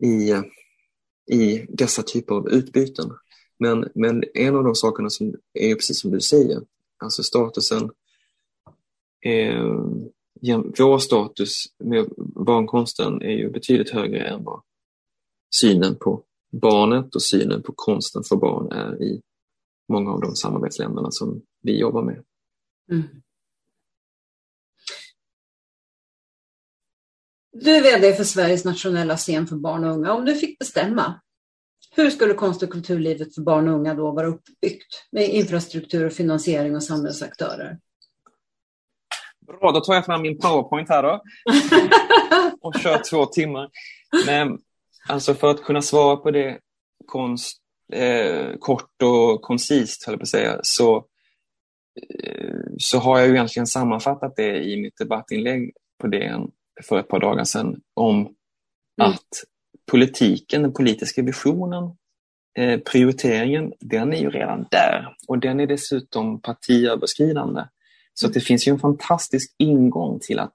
[0.03, 0.33] i,
[1.35, 3.09] i dessa typer av utbyten.
[3.59, 6.61] Men, men en av de sakerna som är precis som du säger,
[6.97, 7.89] alltså statusen,
[9.25, 9.65] eh,
[10.77, 12.09] vår status med
[12.45, 14.61] barnkonsten är ju betydligt högre än vad
[15.55, 19.21] synen på barnet och synen på konsten för barn är i
[19.89, 22.23] många av de samarbetsländerna som vi jobbar med.
[22.91, 23.03] Mm.
[27.62, 30.14] Du är VD för Sveriges nationella scen för barn och unga.
[30.14, 31.22] Om du fick bestämma,
[31.95, 36.14] hur skulle konst och kulturlivet för barn och unga då vara uppbyggt med infrastruktur och
[36.14, 37.78] finansiering och samhällsaktörer?
[39.47, 41.22] Bra, då tar jag fram min powerpoint här då
[42.62, 43.70] och kör två timmar.
[44.26, 44.58] Men
[45.08, 46.60] alltså för att kunna svara på det
[47.05, 47.58] konst,
[47.93, 51.05] eh, kort och koncist, höll jag på att säga, så,
[52.24, 56.51] eh, så har jag ju egentligen sammanfattat det i mitt debattinlägg på DN
[56.84, 58.32] för ett par dagar sedan om mm.
[58.97, 59.43] att
[59.91, 61.84] politiken, den politiska visionen,
[62.57, 67.61] eh, prioriteringen, den är ju redan där och den är dessutom partiöverskridande.
[68.13, 70.53] Så det finns ju en fantastisk ingång till att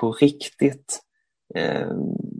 [0.00, 1.00] på riktigt
[1.54, 1.92] eh,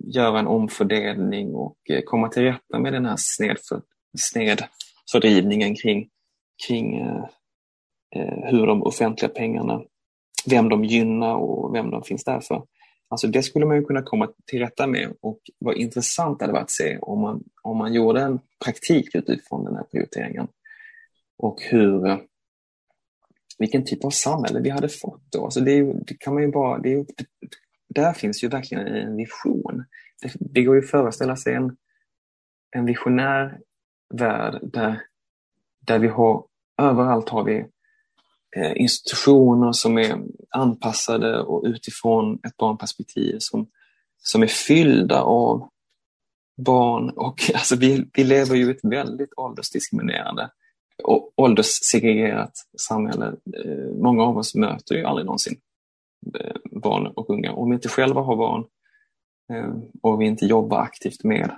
[0.06, 3.82] göra en omfördelning och eh, komma till rätta med den här snedför,
[4.18, 6.08] snedfördrivningen kring,
[6.66, 7.24] kring eh,
[8.16, 9.82] eh, hur de offentliga pengarna,
[10.46, 12.62] vem de gynnar och vem de finns där för.
[13.08, 16.52] Alltså det skulle man ju kunna komma till rätta med och vad intressant det hade
[16.52, 20.48] varit att se om man, om man gjorde en praktik utifrån den här prioriteringen.
[21.38, 22.18] Och hur, eh,
[23.58, 25.44] vilken typ av samhälle vi hade fått då.
[25.44, 27.06] Alltså det, det kan man ju bara, det är,
[27.88, 29.84] där finns ju verkligen en vision.
[30.22, 31.76] Det, det går ju att föreställa sig en,
[32.76, 33.60] en visionär
[34.14, 35.00] värld där,
[35.80, 36.46] där vi har,
[36.82, 37.66] överallt har vi
[38.56, 40.18] institutioner som är
[40.50, 43.66] anpassade och utifrån ett barnperspektiv som,
[44.22, 45.68] som är fyllda av
[46.56, 47.10] barn.
[47.10, 50.50] Och, alltså, vi, vi lever ju i ett väldigt åldersdiskriminerande
[51.02, 53.26] och ålderssegregerat samhälle.
[53.64, 55.56] Eh, många av oss möter ju aldrig någonsin
[56.40, 57.52] eh, barn och unga.
[57.52, 58.64] Om vi inte själva har barn
[60.02, 61.50] och vi inte jobbar aktivt med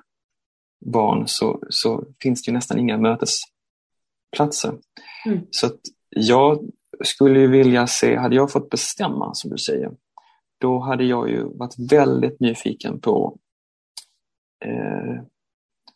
[0.85, 4.79] barn så, så finns det ju nästan inga mötesplatser.
[5.27, 5.47] Mm.
[5.51, 5.71] Så
[6.11, 6.71] jag
[7.05, 9.91] skulle ju vilja se, hade jag fått bestämma som du säger,
[10.61, 13.39] då hade jag ju varit väldigt nyfiken på
[14.65, 15.23] eh,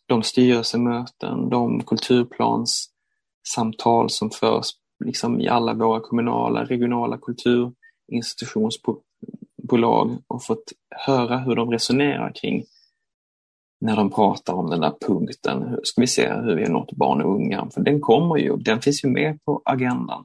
[0.06, 4.66] de styrelsemöten, de kulturplanssamtal som förs
[5.04, 10.72] liksom i alla våra kommunala, regionala kulturinstitutionsbolag och fått
[11.06, 12.64] höra hur de resonerar kring
[13.80, 15.78] när de pratar om den där punkten.
[15.82, 17.70] Ska vi se hur vi har nått barn och unga?
[17.74, 20.24] För den kommer ju, den finns ju med på agendan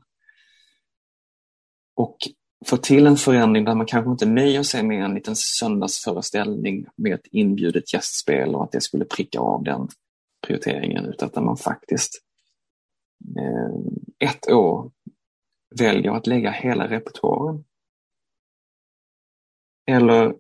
[1.96, 2.18] och
[2.66, 7.14] få till en förändring där man kanske inte nöjer sig med en liten söndagsföreställning med
[7.14, 9.88] ett inbjudet gästspel och att det skulle pricka av den
[10.48, 12.22] prioriteringen utan att man faktiskt
[13.38, 13.70] eh,
[14.30, 14.92] ett år
[15.80, 17.64] väljer att lägga hela repertoaren.
[19.88, 20.36] Eller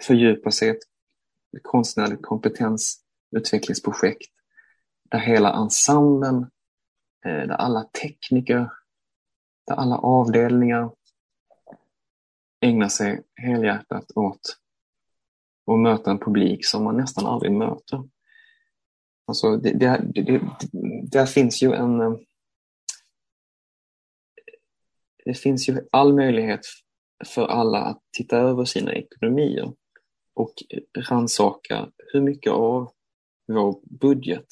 [0.00, 0.82] fördjupa sig i ett
[1.62, 4.32] konstnärligt kompetensutvecklingsprojekt
[5.10, 6.36] där hela ensemblen,
[7.26, 8.70] eh, där alla tekniker
[9.66, 10.90] där alla avdelningar
[12.60, 14.58] ägnar sig helhjärtat åt
[15.66, 18.08] att möta en publik som man nästan aldrig möter.
[19.26, 20.40] Alltså det, det, det,
[21.02, 22.00] där finns ju en...
[22.00, 22.14] Eh,
[25.24, 26.60] det finns ju all möjlighet
[27.24, 29.72] för alla att titta över sina ekonomier
[30.34, 30.54] och
[31.10, 32.92] ransaka hur mycket av
[33.46, 34.46] vår budget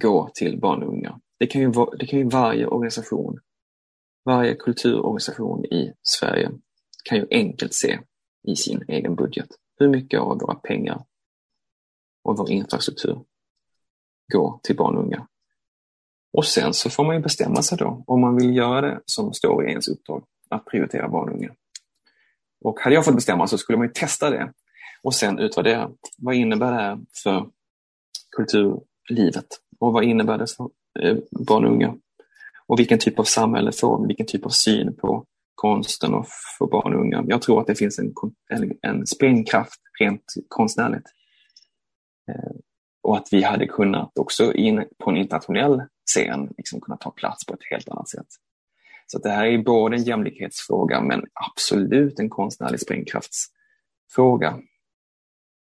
[0.00, 1.20] går till barn och unga.
[1.38, 3.40] Det kan ju, det kan ju varje organisation
[4.24, 6.50] varje kulturorganisation i Sverige
[7.04, 7.98] kan ju enkelt se
[8.48, 9.48] i sin egen budget
[9.78, 11.04] hur mycket av våra pengar
[12.24, 13.24] och vår infrastruktur
[14.32, 15.26] går till barn och unga.
[16.32, 19.32] Och sen så får man ju bestämma sig då om man vill göra det som
[19.32, 21.54] står i ens uppdrag, att prioritera barn och unga.
[22.60, 24.52] Och hade jag fått bestämma så skulle man ju testa det
[25.02, 25.90] och sen utvärdera.
[26.18, 27.50] Vad innebär det här för
[28.36, 29.46] kulturlivet?
[29.78, 31.96] Och vad innebär det för eh, barn och unga.
[32.68, 36.26] Och vilken typ av samhälle får vilken typ av syn på konsten och
[36.58, 37.24] för barn och unga.
[37.28, 38.12] Jag tror att det finns en,
[38.50, 41.06] en, en sprängkraft rent konstnärligt.
[42.30, 42.56] Eh,
[43.02, 47.46] och att vi hade kunnat också in, på en internationell scen liksom kunna ta plats
[47.46, 48.26] på ett helt annat sätt.
[49.06, 54.48] Så det här är både en jämlikhetsfråga men absolut en konstnärlig sprängkraftsfråga.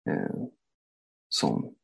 [0.10, 0.44] Eh,
[1.30, 1.76] som,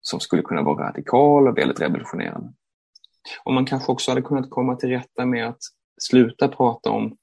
[0.00, 2.52] som skulle kunna vara radikal och väldigt revolutionerande.
[3.44, 5.60] Och man kanske också hade kunnat komma till rätta med att
[6.00, 7.16] sluta prata om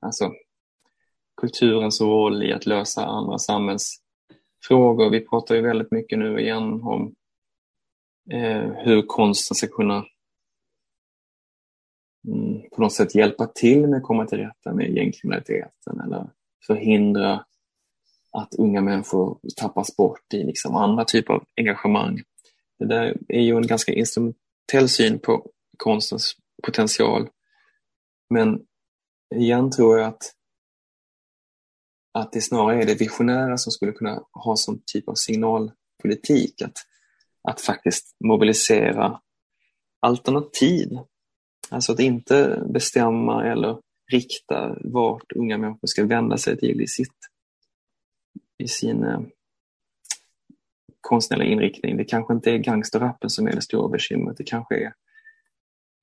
[0.00, 0.32] alltså,
[1.40, 5.10] kulturens roll i att lösa andra samhällsfrågor.
[5.10, 7.14] Vi pratar ju väldigt mycket nu igen om
[8.30, 10.04] eh, hur konsten ska kunna
[12.28, 16.30] mm, på något sätt hjälpa till med att komma till rätta med gängkriminaliteten eller
[16.66, 17.44] förhindra
[18.32, 22.22] att unga människor tappas bort i liksom andra typer av engagemang.
[22.80, 27.28] Det där är ju en ganska instrumentell syn på konstens potential.
[28.30, 28.60] Men
[29.34, 30.34] igen tror jag att,
[32.14, 36.62] att det snarare är det visionära som skulle kunna ha som typ av signalpolitik.
[36.62, 36.76] Att,
[37.48, 39.20] att faktiskt mobilisera
[40.00, 40.98] alternativ.
[41.70, 43.80] Alltså att inte bestämma eller
[44.12, 47.16] rikta vart unga människor ska vända sig till i, sitt,
[48.58, 49.20] i sin eh,
[51.00, 51.96] konstnärliga inriktning.
[51.96, 54.36] Det kanske inte är gangsterrappen som är det stora bekymret.
[54.36, 54.92] Det kanske är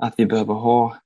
[0.03, 0.97] att vi behöver ha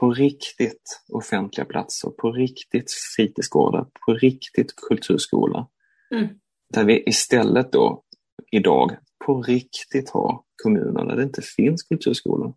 [0.00, 5.68] på riktigt offentliga platser, på riktigt fritidsgårdar, på riktigt kulturskola.
[6.14, 6.28] Mm.
[6.74, 8.02] Där vi istället då
[8.52, 12.54] idag på riktigt har kommuner där det inte finns kulturskolor.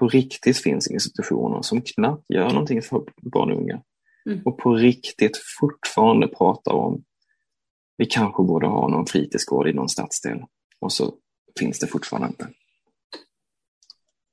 [0.00, 3.82] På riktigt finns institutioner som knappt gör någonting för barn och unga.
[4.30, 4.42] Mm.
[4.44, 7.04] Och på riktigt fortfarande pratar om
[7.96, 10.38] vi kanske borde ha någon fritidsgård i någon stadsdel.
[10.80, 11.14] Och så
[11.58, 12.48] finns det fortfarande inte.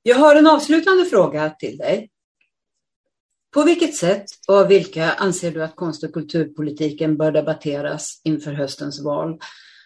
[0.02, 2.10] Jag har en avslutande fråga till dig.
[3.54, 8.52] På vilket sätt och av vilka anser du att konst och kulturpolitiken bör debatteras inför
[8.52, 9.38] höstens val?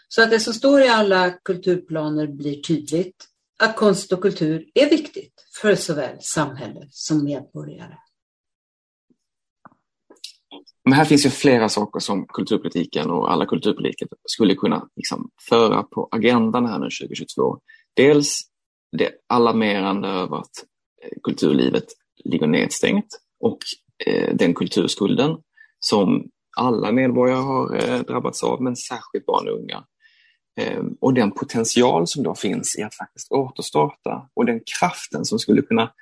[0.09, 3.25] Så att det som står i alla kulturplaner blir tydligt
[3.59, 7.95] att konst och kultur är viktigt för såväl samhälle som medborgare.
[10.87, 15.83] Men här finns ju flera saker som kulturpolitiken och alla kulturpolitiker skulle kunna liksom föra
[15.83, 17.59] på agendan här nu 2022.
[17.97, 18.43] Dels
[18.97, 20.65] det alarmerande över att
[21.03, 21.85] eh, kulturlivet
[22.25, 23.07] ligger nedstängt
[23.41, 23.59] och
[24.07, 25.37] eh, den kulturskulden
[25.81, 26.25] som
[26.57, 29.85] alla medborgare har eh, drabbats av, men särskilt barn och unga.
[31.01, 35.63] Och den potential som då finns i att faktiskt återstarta och den kraften som skulle
[35.63, 35.93] kunna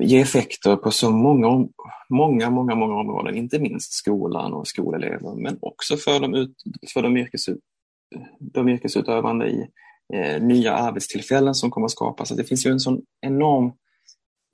[0.00, 1.68] ge effekter på så många,
[2.08, 6.54] många, många, många områden, inte minst skolan och skolelever, men också för de, ut,
[6.92, 7.58] för de, yrkesut,
[8.40, 9.68] de yrkesutövande i
[10.14, 12.28] eh, nya arbetstillfällen som kommer att skapas.
[12.28, 13.72] Så det finns ju en sån enorm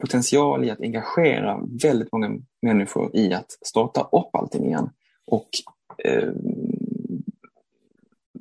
[0.01, 2.31] potential i att engagera väldigt många
[2.63, 4.91] människor i att starta upp allting igen
[5.27, 5.49] och
[6.05, 6.33] eh,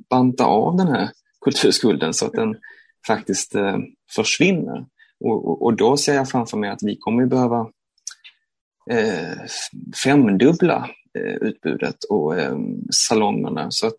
[0.10, 1.10] banta av den här
[1.42, 2.56] kulturskulden så att den
[3.08, 3.78] faktiskt eh,
[4.16, 4.86] försvinner.
[5.26, 7.70] Och, och, då ser jag framför mig att vi kommer behöva
[8.92, 9.38] eh,
[10.04, 12.58] femdubbla eh, utbudet och eh,
[12.92, 13.72] salongerna.
[13.72, 13.96] Så att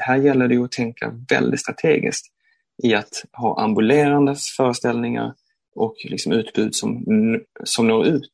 [0.00, 2.26] här gäller det att tänka väldigt strategiskt
[2.82, 5.34] i att ha ambulerande föreställningar
[5.74, 7.04] och liksom utbud som,
[7.64, 8.32] som når ut.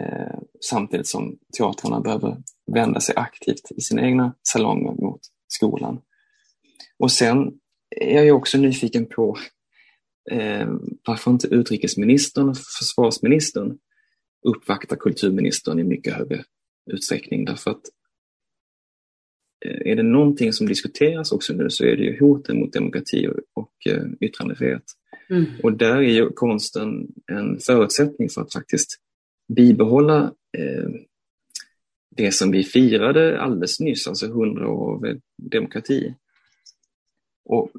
[0.00, 2.36] Eh, samtidigt som teatrarna behöver
[2.72, 6.00] vända sig aktivt i sina egna salonger mot skolan.
[6.98, 7.52] Och sen
[7.96, 9.36] är jag också nyfiken på
[10.30, 10.68] eh,
[11.06, 13.78] varför inte utrikesministern och försvarsministern
[14.46, 16.44] uppvaktar kulturministern i mycket högre
[16.90, 17.44] utsträckning.
[17.44, 17.82] Därför att
[19.64, 23.28] Eh, är det någonting som diskuteras också nu så är det ju hoten mot demokrati
[23.54, 24.82] och eh, yttrandefrihet.
[25.30, 25.44] Mm.
[25.62, 29.00] Och där är ju konsten en förutsättning för att faktiskt
[29.48, 30.88] bibehålla eh,
[32.16, 36.14] det som vi firade alldeles nyss, alltså 100 år av demokrati.
[37.44, 37.70] Och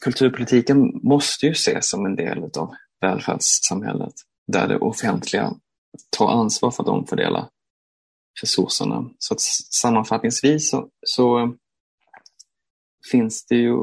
[0.00, 4.14] kulturpolitiken måste ju ses som en del av välfärdssamhället
[4.46, 5.52] där det offentliga
[6.16, 7.48] tar ansvar för att omfördela
[8.42, 9.10] resurserna.
[9.18, 9.40] Så att
[9.72, 11.48] sammanfattningsvis så, så eh,
[13.10, 13.76] finns det ju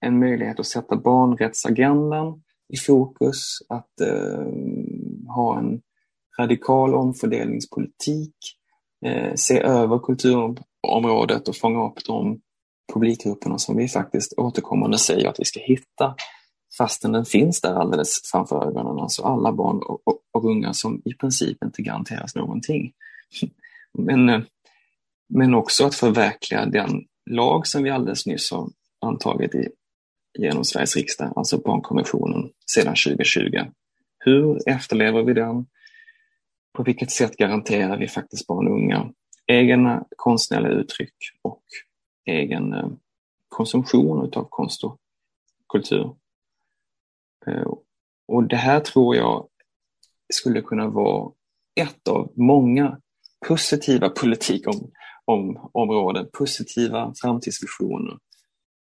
[0.00, 4.46] en möjlighet att sätta barnrättsagendan i fokus, att eh,
[5.34, 5.80] ha en
[6.38, 8.36] radikal omfördelningspolitik,
[9.06, 12.40] eh, se över kulturområdet och fånga upp de
[12.92, 16.14] publikgrupperna som vi faktiskt återkommande säger att vi ska hitta
[16.78, 18.98] fastän den finns där alldeles framför ögonen.
[18.98, 22.92] Alltså alla barn och, och, och unga som i princip inte garanteras någonting.
[23.98, 24.40] Men, eh,
[25.34, 28.70] men också att förverkliga den lag som vi alldeles nyss har
[29.00, 29.68] antagit i
[30.38, 33.58] genom Sveriges riksdag, alltså barnkonventionen, sedan 2020.
[34.18, 35.66] Hur efterlever vi den?
[36.76, 39.12] På vilket sätt garanterar vi faktiskt barn och unga
[39.46, 41.62] egna konstnärliga uttryck och
[42.24, 42.88] egen eh,
[43.48, 44.98] konsumtion av konst och
[45.68, 46.14] kultur?
[47.46, 47.72] Eh,
[48.28, 49.48] och det här tror jag
[50.34, 51.32] skulle kunna vara
[51.80, 53.00] ett av många
[53.48, 58.18] positiva politikområden, positiva framtidsvisioner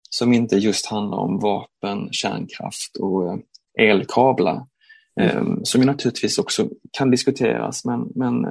[0.09, 3.39] som inte just handlar om vapen, kärnkraft och eh,
[3.79, 4.67] elkablar.
[5.15, 5.65] Mm.
[5.65, 8.45] Som naturligtvis också kan diskuteras men, men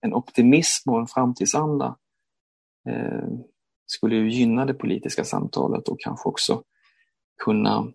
[0.00, 1.96] en optimism och en framtidsanda
[3.90, 6.62] skulle ju gynna det politiska samtalet och kanske också
[7.44, 7.92] kunna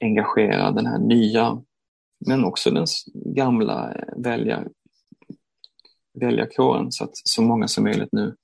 [0.00, 1.62] engagera den här nya
[2.26, 4.68] men också den gamla eh, väljar,
[6.20, 8.36] väljarkåren så att så många som möjligt nu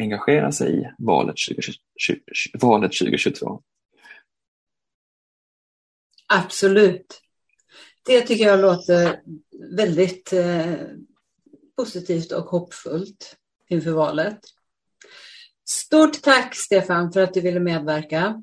[0.00, 1.78] engagerar sig i valet, 2020,
[2.60, 3.62] valet 2022.
[6.26, 7.20] Absolut.
[8.06, 9.22] Det tycker jag låter
[9.76, 10.74] väldigt eh,
[11.76, 13.36] positivt och hoppfullt
[13.68, 14.40] inför valet.
[15.68, 18.42] Stort tack Stefan för att du ville medverka.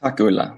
[0.00, 0.56] Tack Ulla.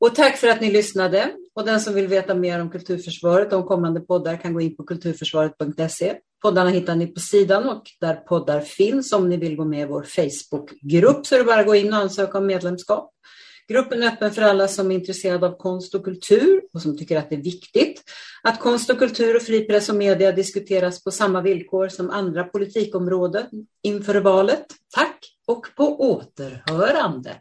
[0.00, 1.32] Och tack för att ni lyssnade.
[1.54, 4.76] Och den som vill veta mer om Kulturförsvaret och om kommande poddar kan gå in
[4.76, 6.16] på kulturförsvaret.se.
[6.42, 9.12] Poddarna hittar ni på sidan och där poddar finns.
[9.12, 11.92] Om ni vill gå med i vår Facebookgrupp så är det bara att gå in
[11.92, 13.10] och ansöka om medlemskap.
[13.68, 17.18] Gruppen är öppen för alla som är intresserade av konst och kultur och som tycker
[17.18, 18.02] att det är viktigt
[18.42, 22.44] att konst och kultur och fri press och media diskuteras på samma villkor som andra
[22.44, 23.46] politikområden
[23.82, 24.66] inför valet.
[24.94, 27.36] Tack och på återhörande!